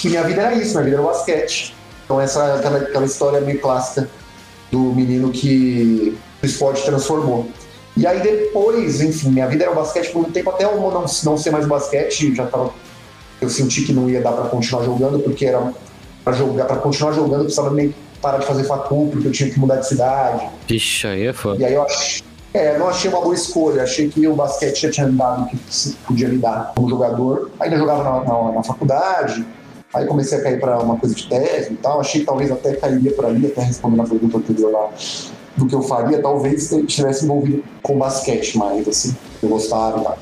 [0.00, 1.74] que minha vida era isso, minha vida era o basquete.
[2.04, 4.08] Então essa aquela, aquela história meio clássica
[4.70, 7.48] do menino que o esporte transformou.
[7.96, 11.04] E aí depois, enfim, minha vida era o basquete por um tempo, até eu não,
[11.24, 12.72] não ser mais basquete, já tava,
[13.40, 15.72] eu senti que não ia dar para continuar jogando, porque era
[16.24, 19.50] para jogar, para continuar jogando, eu precisava meio parar de fazer facul, porque eu tinha
[19.50, 20.48] que mudar de cidade.
[20.68, 21.60] Vixe, aí é foda.
[21.60, 22.22] E aí eu achei,
[22.52, 25.46] é, não achei uma boa escolha, achei que o basquete já tinha me dado o
[25.48, 25.58] que
[26.06, 27.50] podia me dar como jogador.
[27.58, 29.44] Ainda jogava na, na, na faculdade,
[29.92, 32.00] Aí comecei a cair para uma coisa de tese e tal.
[32.00, 34.88] Achei que talvez até cairia por ali, até respondendo a pergunta anterior lá
[35.60, 39.14] do que eu faria, talvez estivesse envolvido com basquete mais, assim.
[39.42, 40.18] Eu gostava e.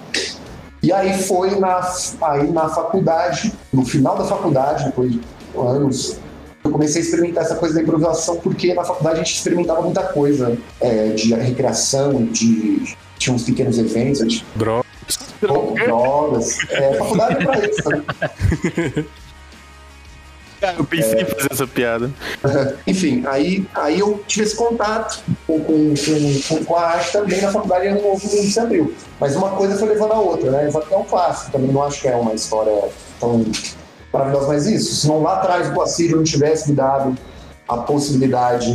[0.82, 1.80] E aí foi na,
[2.22, 5.20] aí na faculdade, no final da faculdade, depois de
[5.57, 6.18] anos,
[6.62, 10.03] eu comecei a experimentar essa coisa da improvisação, porque na faculdade a gente experimentava muita
[10.03, 12.97] coisa é, de recreação, de.
[13.18, 14.20] Tinha uns pequenos eventos.
[14.20, 14.47] Gente...
[14.55, 14.86] Drogas.
[15.41, 16.59] Drogas.
[16.70, 19.05] É, faculdade é pra isso, né?
[20.77, 21.23] Eu pensei é...
[21.23, 22.11] em fazer essa piada.
[22.87, 25.95] Enfim, aí, aí eu tive esse contato com, com,
[26.49, 28.95] com, com a arte também na faculdade Ano Novo no se abriu.
[29.21, 30.67] Mas uma coisa foi levando a outra, né?
[30.67, 32.73] Exato é um clássico, também não acho que é uma história
[33.21, 33.45] tão
[34.13, 37.17] maravilhosa, mas isso, se não lá atrás o Assírio não tivesse me dado
[37.69, 38.73] a possibilidade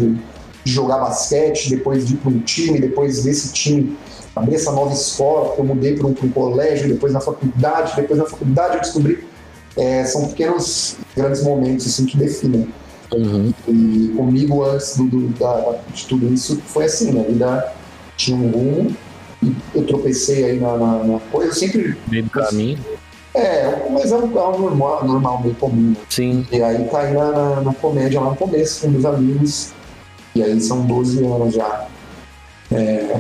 [0.64, 3.98] de jogar basquete, depois de ir para um time, depois desse time
[4.36, 8.26] abrir essa nova escola, eu mudei para um, um colégio, depois na faculdade, depois na
[8.26, 9.33] faculdade eu descobri
[9.78, 12.68] é, são pequenos grandes momentos assim, que definem.
[13.12, 13.54] Uhum.
[13.68, 17.24] E comigo, antes do, do, da, de tudo isso, foi assim: né?
[17.24, 17.74] vida
[18.16, 18.96] tinha um rumo,
[19.42, 21.50] e eu tropecei aí na, na, na coisa.
[21.50, 21.98] Eu sempre.
[22.08, 22.80] Meio do caminho.
[23.36, 25.90] É, mas é um, é um normal, normal, meio comum.
[25.90, 25.96] Né?
[26.10, 26.46] Sim.
[26.52, 29.72] E aí caí na, na, na, comédia lá no começo com meus amigos.
[30.36, 31.88] E aí são 12 anos já
[32.72, 33.20] é,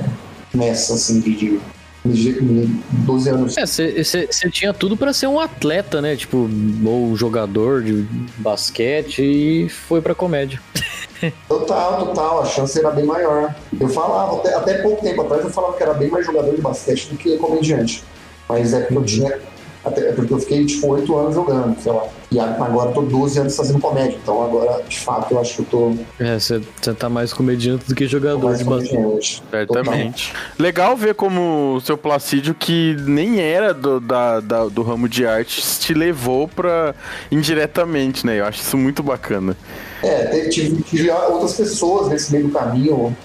[0.53, 1.59] nessa, assim, de,
[2.03, 3.57] 12 anos.
[3.57, 6.15] É, você tinha tudo para ser um atleta, né?
[6.15, 6.49] Tipo,
[6.85, 8.05] ou jogador de
[8.37, 10.61] basquete e foi pra comédia.
[11.47, 12.41] Total, total.
[12.41, 13.55] A chance era bem maior.
[13.79, 16.61] Eu falava, até, até pouco tempo atrás, eu falava que era bem mais jogador de
[16.61, 18.03] basquete do que comediante.
[18.49, 19.39] Mas é porque eu tinha
[19.85, 22.07] até porque eu fiquei, tipo, oito anos jogando, sei lá.
[22.31, 24.17] E agora eu tô 12 anos fazendo comédia.
[24.21, 25.93] Então agora, de fato, eu acho que eu tô.
[26.19, 26.61] É, você
[26.97, 29.43] tá mais comediante do que jogador de basquete.
[29.51, 30.33] Certamente.
[30.57, 35.25] Legal ver como o seu Placídio, que nem era do, da, da, do ramo de
[35.25, 36.95] artes, te levou pra
[37.29, 38.39] indiretamente, né?
[38.39, 39.55] Eu acho isso muito bacana.
[40.01, 43.15] É, tive, tive outras pessoas nesse meio do caminho,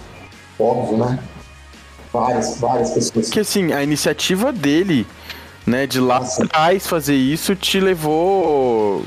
[0.59, 1.19] óbvio, né?
[2.13, 3.29] Várias, várias pessoas.
[3.29, 5.07] Que assim, a iniciativa dele
[5.69, 5.87] né?
[5.87, 6.45] De lá Nossa.
[6.45, 9.05] atrás fazer isso te levou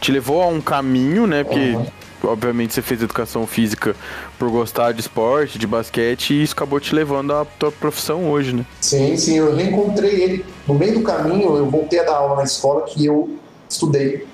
[0.00, 1.44] te levou a um caminho, né?
[1.44, 1.86] Porque uhum.
[2.24, 3.94] obviamente você fez educação física
[4.38, 8.54] por gostar de esporte, de basquete e isso acabou te levando à tua profissão hoje,
[8.54, 8.64] né?
[8.80, 12.44] Sim, sim, eu reencontrei ele no meio do caminho, eu voltei a dar aula na
[12.44, 13.36] escola que eu
[13.68, 14.26] estudei.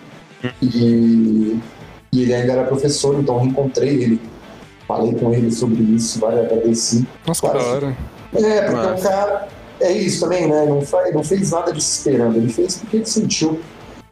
[0.60, 1.58] E,
[2.12, 4.20] e ele ainda era professor, então reencontrei ele.
[4.86, 7.06] Falei com ele sobre isso, vai, agradeci.
[7.26, 7.96] Nossa, que da hora.
[8.34, 9.00] É, porque Mas...
[9.00, 9.48] o cara
[9.84, 10.66] é isso também, né?
[10.66, 13.60] Não, faz, não fez nada desesperando, ele fez porque ele sentiu.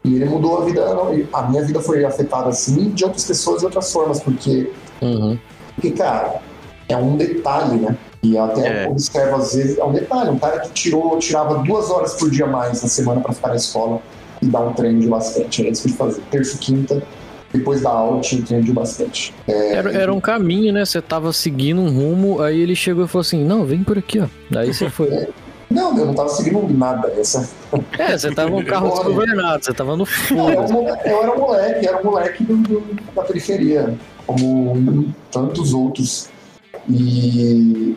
[0.05, 0.85] E ele mudou a vida.
[1.33, 4.71] A minha vida foi afetada assim de outras pessoas de outras formas, porque.
[5.01, 5.39] Uhum.
[5.75, 6.41] Porque, cara,
[6.89, 7.97] é um detalhe, né?
[8.23, 8.89] E até é.
[8.89, 12.47] observo às vezes, é um detalhe, um cara que tirou, tirava duas horas por dia
[12.47, 14.01] mais na semana para ficar na escola
[14.41, 15.63] e dar um treino de basquete.
[15.63, 16.23] Era isso que ele fazia.
[16.31, 17.03] Terça e quinta,
[17.53, 19.35] depois da aula tinha treino de basquete.
[19.47, 20.85] É, era, era, um caminho, né?
[20.85, 24.21] Você tava seguindo um rumo, aí ele chegou e falou assim: não, vem por aqui,
[24.21, 24.27] ó.
[24.51, 25.09] Daí você foi.
[25.09, 25.29] É.
[25.73, 27.09] Não, eu não tava seguindo nada.
[27.19, 27.49] Essa...
[27.99, 30.79] É, você tava no carro desgovernado, você tava no eu, fundo.
[30.79, 33.95] um- eu era um moleque, era um moleque do- do- da periferia,
[34.27, 36.29] como tantos outros.
[36.89, 37.97] E,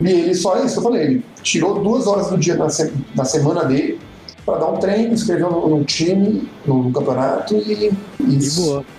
[0.00, 3.24] e ele só isso, eu falei, ele tirou duas horas do dia na, se- na
[3.24, 3.98] semana dele
[4.44, 7.90] para dar um treino, escreveu no, no time, no, no campeonato e,
[8.20, 8.38] e,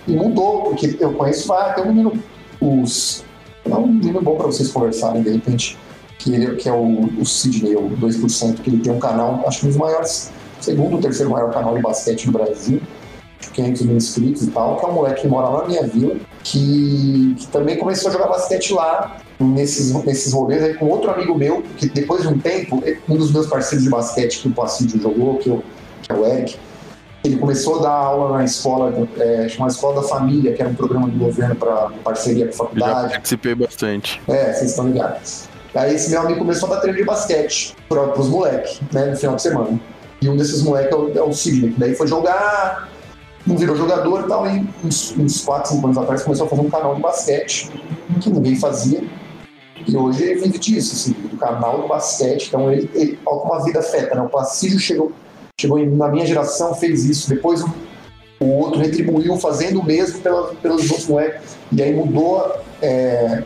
[0.08, 2.12] e mudou, porque eu conheço vários, tem um menino,
[2.60, 3.24] os,
[3.64, 5.76] é um menino bom para vocês conversarem de repente,
[6.22, 9.60] que, ele, que é o, o Sidney, o 2%, que ele tem um canal, acho
[9.60, 12.80] que um dos maiores, segundo ou terceiro maior canal de basquete do Brasil,
[13.52, 16.14] 500 mil inscritos e tal, que é um moleque que mora lá na minha vila,
[16.44, 21.36] que, que também começou a jogar basquete lá, nesses, nesses rolês aí com outro amigo
[21.36, 25.00] meu, que depois de um tempo, um dos meus parceiros de basquete que o Pacídio
[25.02, 25.64] jogou, que, eu,
[26.02, 26.56] que é o Eric,
[27.24, 30.74] ele começou a dar aula na escola, é, chamada Escola da Família, que era um
[30.74, 33.12] programa do governo para parceria com a Já faculdade.
[33.12, 34.22] participei bastante.
[34.28, 35.51] É, vocês estão ligados.
[35.74, 39.16] Aí esse meu amigo começou a dar treino de basquete para os moleques, né, no
[39.16, 39.80] final de semana.
[40.20, 42.88] E um desses moleques é o, é o Sidney, que daí foi jogar,
[43.46, 46.62] não virou jogador e tal, e uns, uns 4, 5 anos atrás começou a fazer
[46.62, 47.70] um canal de basquete,
[48.20, 49.02] que ninguém fazia.
[49.86, 52.46] E hoje ele vive disso, assim, do canal de basquete.
[52.48, 53.18] Então ele, ele
[53.64, 54.22] vida afeta, né?
[54.22, 55.10] O Placídio chegou,
[55.60, 57.74] chegou em- na minha geração, fez isso, depois o,
[58.38, 61.56] o outro retribuiu fazendo o mesmo pela, pelos outros moleques.
[61.72, 63.42] E aí mudou é,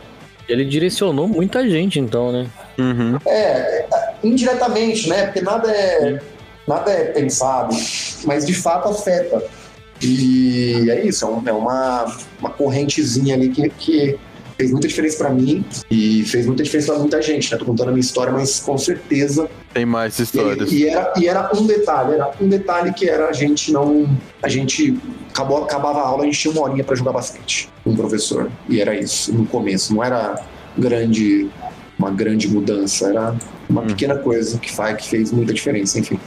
[0.48, 2.46] Ele direcionou muita gente, então, né?
[2.78, 3.18] Uhum.
[3.26, 3.86] É,
[4.22, 5.26] indiretamente, né?
[5.26, 6.20] Porque nada é,
[6.66, 7.74] nada é pensado,
[8.24, 9.42] mas de fato afeta.
[10.02, 14.18] E é isso, é, é uma, uma correntezinha ali que, que
[14.56, 17.58] fez muita diferença pra mim e fez muita diferença pra muita gente, né?
[17.58, 19.48] Tô contando a minha história, mas com certeza.
[19.72, 20.70] Tem mais histórias.
[20.72, 24.08] E, e era, e era um detalhe, era um detalhe que era a gente não.
[24.42, 24.98] A gente
[25.36, 28.50] acabou, acabava a aula, a gente tinha uma horinha pra jogar basquete com o professor.
[28.68, 29.94] E era isso, no começo.
[29.94, 30.40] Não era
[30.76, 31.48] grande,
[31.98, 33.34] uma grande mudança, era
[33.68, 33.86] uma Hum.
[33.86, 36.18] pequena coisa que faz, que fez muita diferença, enfim.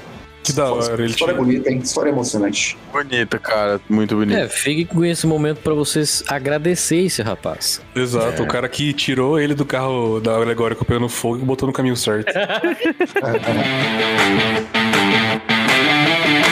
[0.44, 1.80] Que da hora, ele História tinha- bonita, hein?
[1.84, 2.78] História emocionante.
[2.94, 3.80] Bonita, cara.
[3.90, 4.40] Muito bonita.
[4.40, 7.82] É, fique com esse momento pra vocês agradecer esse rapaz.
[7.96, 8.46] Exato, É.
[8.46, 11.96] o cara que tirou ele do carro da alegórica pegando fogo e botou no caminho
[11.98, 12.32] certo.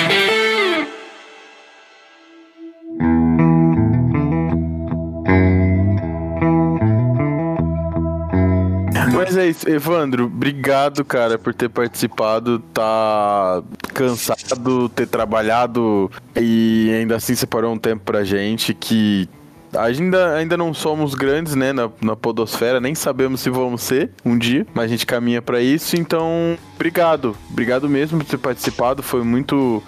[9.38, 12.58] Mas é isso, Evandro, obrigado, cara, por ter participado.
[12.74, 13.62] Tá
[13.94, 19.30] cansado, ter trabalhado e ainda assim separou um tempo pra gente que
[19.76, 24.36] ainda, ainda não somos grandes, né, na, na podosfera, nem sabemos se vamos ser um
[24.36, 27.38] dia, mas a gente caminha pra isso, então obrigado.
[27.52, 29.84] Obrigado mesmo por ter participado, foi muito,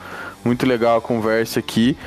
[0.45, 1.97] muito legal a conversa aqui.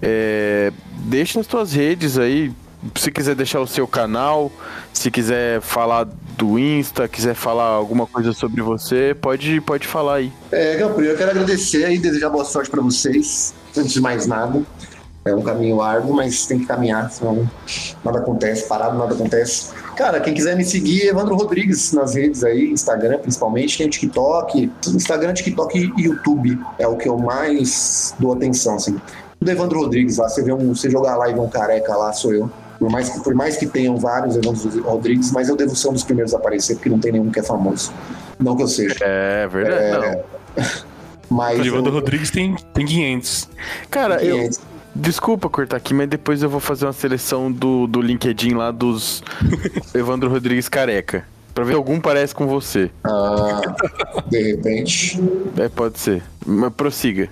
[0.00, 2.52] É, deixa as tuas redes aí,
[2.96, 4.50] se quiser deixar o seu canal,
[4.92, 10.32] se quiser falar do Insta, quiser falar alguma coisa sobre você, pode, pode falar aí.
[10.50, 13.54] É, Gabriel, eu quero agradecer e desejar boa sorte pra vocês.
[13.76, 14.62] Antes de mais nada,
[15.24, 17.48] é um caminho árduo, mas tem que caminhar, senão
[18.04, 19.72] nada acontece, parado nada acontece.
[19.96, 25.32] Cara, quem quiser me seguir, Evandro Rodrigues nas redes aí, Instagram principalmente, tem TikTok, Instagram,
[25.32, 29.00] TikTok e YouTube é o que eu mais dou atenção, assim.
[29.40, 32.12] Do Evandro Rodrigues lá, você vê um, você jogar lá e vê um careca lá,
[32.12, 32.50] sou eu.
[32.84, 35.94] Por mais, que, por mais que tenham vários Evandro Rodrigues, mas eu devo ser um
[35.94, 37.90] dos primeiros a aparecer, porque não tem nenhum que é famoso.
[38.38, 38.94] Não que eu seja.
[39.00, 39.82] É verdade.
[39.82, 40.22] É,
[40.58, 40.64] Não.
[41.30, 43.48] Mas O Evandro eu- Rodrigues tem, tem 500.
[43.90, 44.60] Cara, eu, 500.
[44.94, 49.22] desculpa cortar aqui, mas depois eu vou fazer uma seleção do, do LinkedIn lá dos
[49.94, 51.24] Evandro Rodrigues Careca.
[51.54, 52.90] Pra ver se algum parece com você.
[53.02, 53.62] Ah,
[54.28, 55.18] de repente.
[55.56, 56.22] É, pode ser.
[56.44, 57.30] Mas prossiga.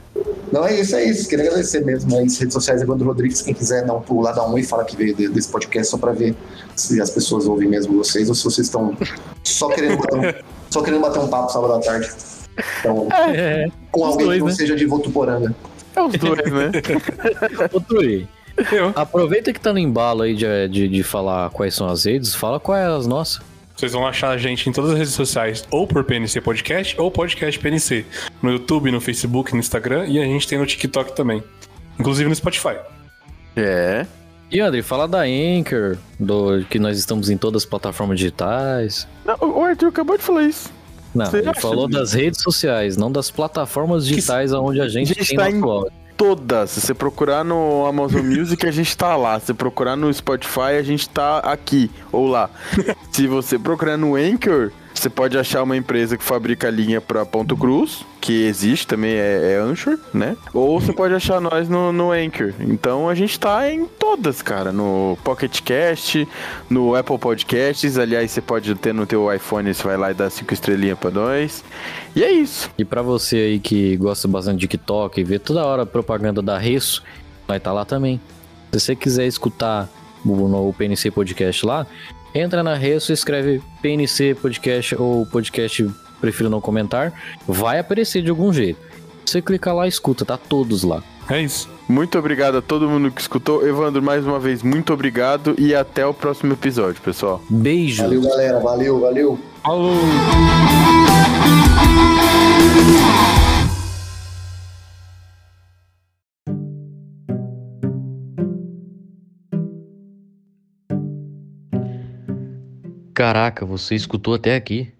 [0.53, 1.28] Não, é isso, é isso.
[1.28, 2.14] Queria agradecer mesmo.
[2.16, 3.40] Aí, redes sociais, Evandro Rodrigues.
[3.42, 5.90] Quem quiser dar um pulo lá, dar um e fala que veio de- desse podcast
[5.90, 6.34] só pra ver
[6.76, 8.94] se as pessoas ouvem mesmo vocês ou se vocês estão
[9.42, 12.11] só querendo bater um, só querendo bater um papo sábado à tarde.
[12.80, 14.55] Então, É, com os alguém dois, que não né?
[14.55, 15.55] seja de Votuporanga.
[15.96, 16.70] É os dois, né?
[17.72, 18.28] Ô, Turi,
[18.94, 22.61] aproveita que tá no embalo aí de, de, de falar quais são as redes, fala
[22.61, 23.40] quais é as nossas.
[23.83, 27.11] Vocês vão achar a gente em todas as redes sociais, ou por PNC Podcast, ou
[27.11, 28.07] Podcast PNC.
[28.41, 31.43] No YouTube, no Facebook, no Instagram, e a gente tem no TikTok também.
[31.99, 32.76] Inclusive no Spotify.
[33.57, 34.07] É.
[34.53, 39.09] E André, fala da Anchor, do, que nós estamos em todas as plataformas digitais.
[39.24, 40.70] Não, o Arthur acabou de falar isso.
[41.12, 45.14] Não, Você ele falou das redes sociais, não das plataformas digitais onde a gente, A
[45.14, 46.01] gente tem tá nosso em-.
[46.17, 46.71] Todas.
[46.71, 49.39] Se você procurar no Amazon Music, a gente tá lá.
[49.41, 52.51] Se você procurar no Spotify, a gente tá aqui ou lá.
[53.11, 54.71] Se você procurar no Anchor,
[55.03, 59.55] Você pode achar uma empresa que fabrica linha para Ponto Cruz, que existe também, é,
[59.55, 60.36] é Anchor, né?
[60.55, 62.55] Ou você pode achar nós no, no Anchor.
[62.61, 64.70] Então a gente tá em todas, cara.
[64.70, 66.28] No Pocket Cast,
[66.70, 67.98] no Apple Podcasts.
[67.98, 71.11] Aliás, você pode ter no teu iPhone, você vai lá e dá cinco estrelinhas pra
[71.11, 71.64] nós.
[72.14, 72.70] E é isso.
[72.78, 76.57] E para você aí que gosta bastante de TikTok e vê toda hora propaganda da
[76.57, 77.03] Reço,
[77.48, 78.20] vai estar tá lá também.
[78.70, 79.88] Se você quiser escutar
[80.24, 81.88] no PNC Podcast lá,
[82.35, 82.74] entra na
[83.12, 85.89] e escreve PNC Podcast ou podcast
[86.20, 87.12] Prefiro Não Comentar,
[87.47, 88.78] vai aparecer de algum jeito.
[89.24, 91.03] Você clica lá, escuta, tá todos lá.
[91.28, 91.68] É isso.
[91.89, 93.66] Muito obrigado a todo mundo que escutou.
[93.66, 97.43] Evandro, mais uma vez, muito obrigado e até o próximo episódio, pessoal.
[97.49, 98.03] Beijo.
[98.03, 98.61] Valeu, galera.
[98.61, 99.39] Valeu, valeu.
[99.62, 99.95] Falou!
[113.23, 114.93] Caraca, você escutou até aqui?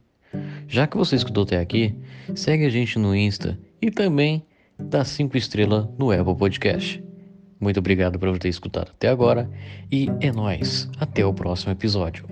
[0.68, 1.93] Já que você escutou até aqui,
[2.37, 4.47] segue a gente no Insta e também
[4.79, 7.03] dá 5 estrelas no Apple Podcast.
[7.59, 9.51] Muito obrigado por ter escutado até agora
[9.91, 10.89] e é nóis.
[11.01, 12.25] Até o próximo episódio.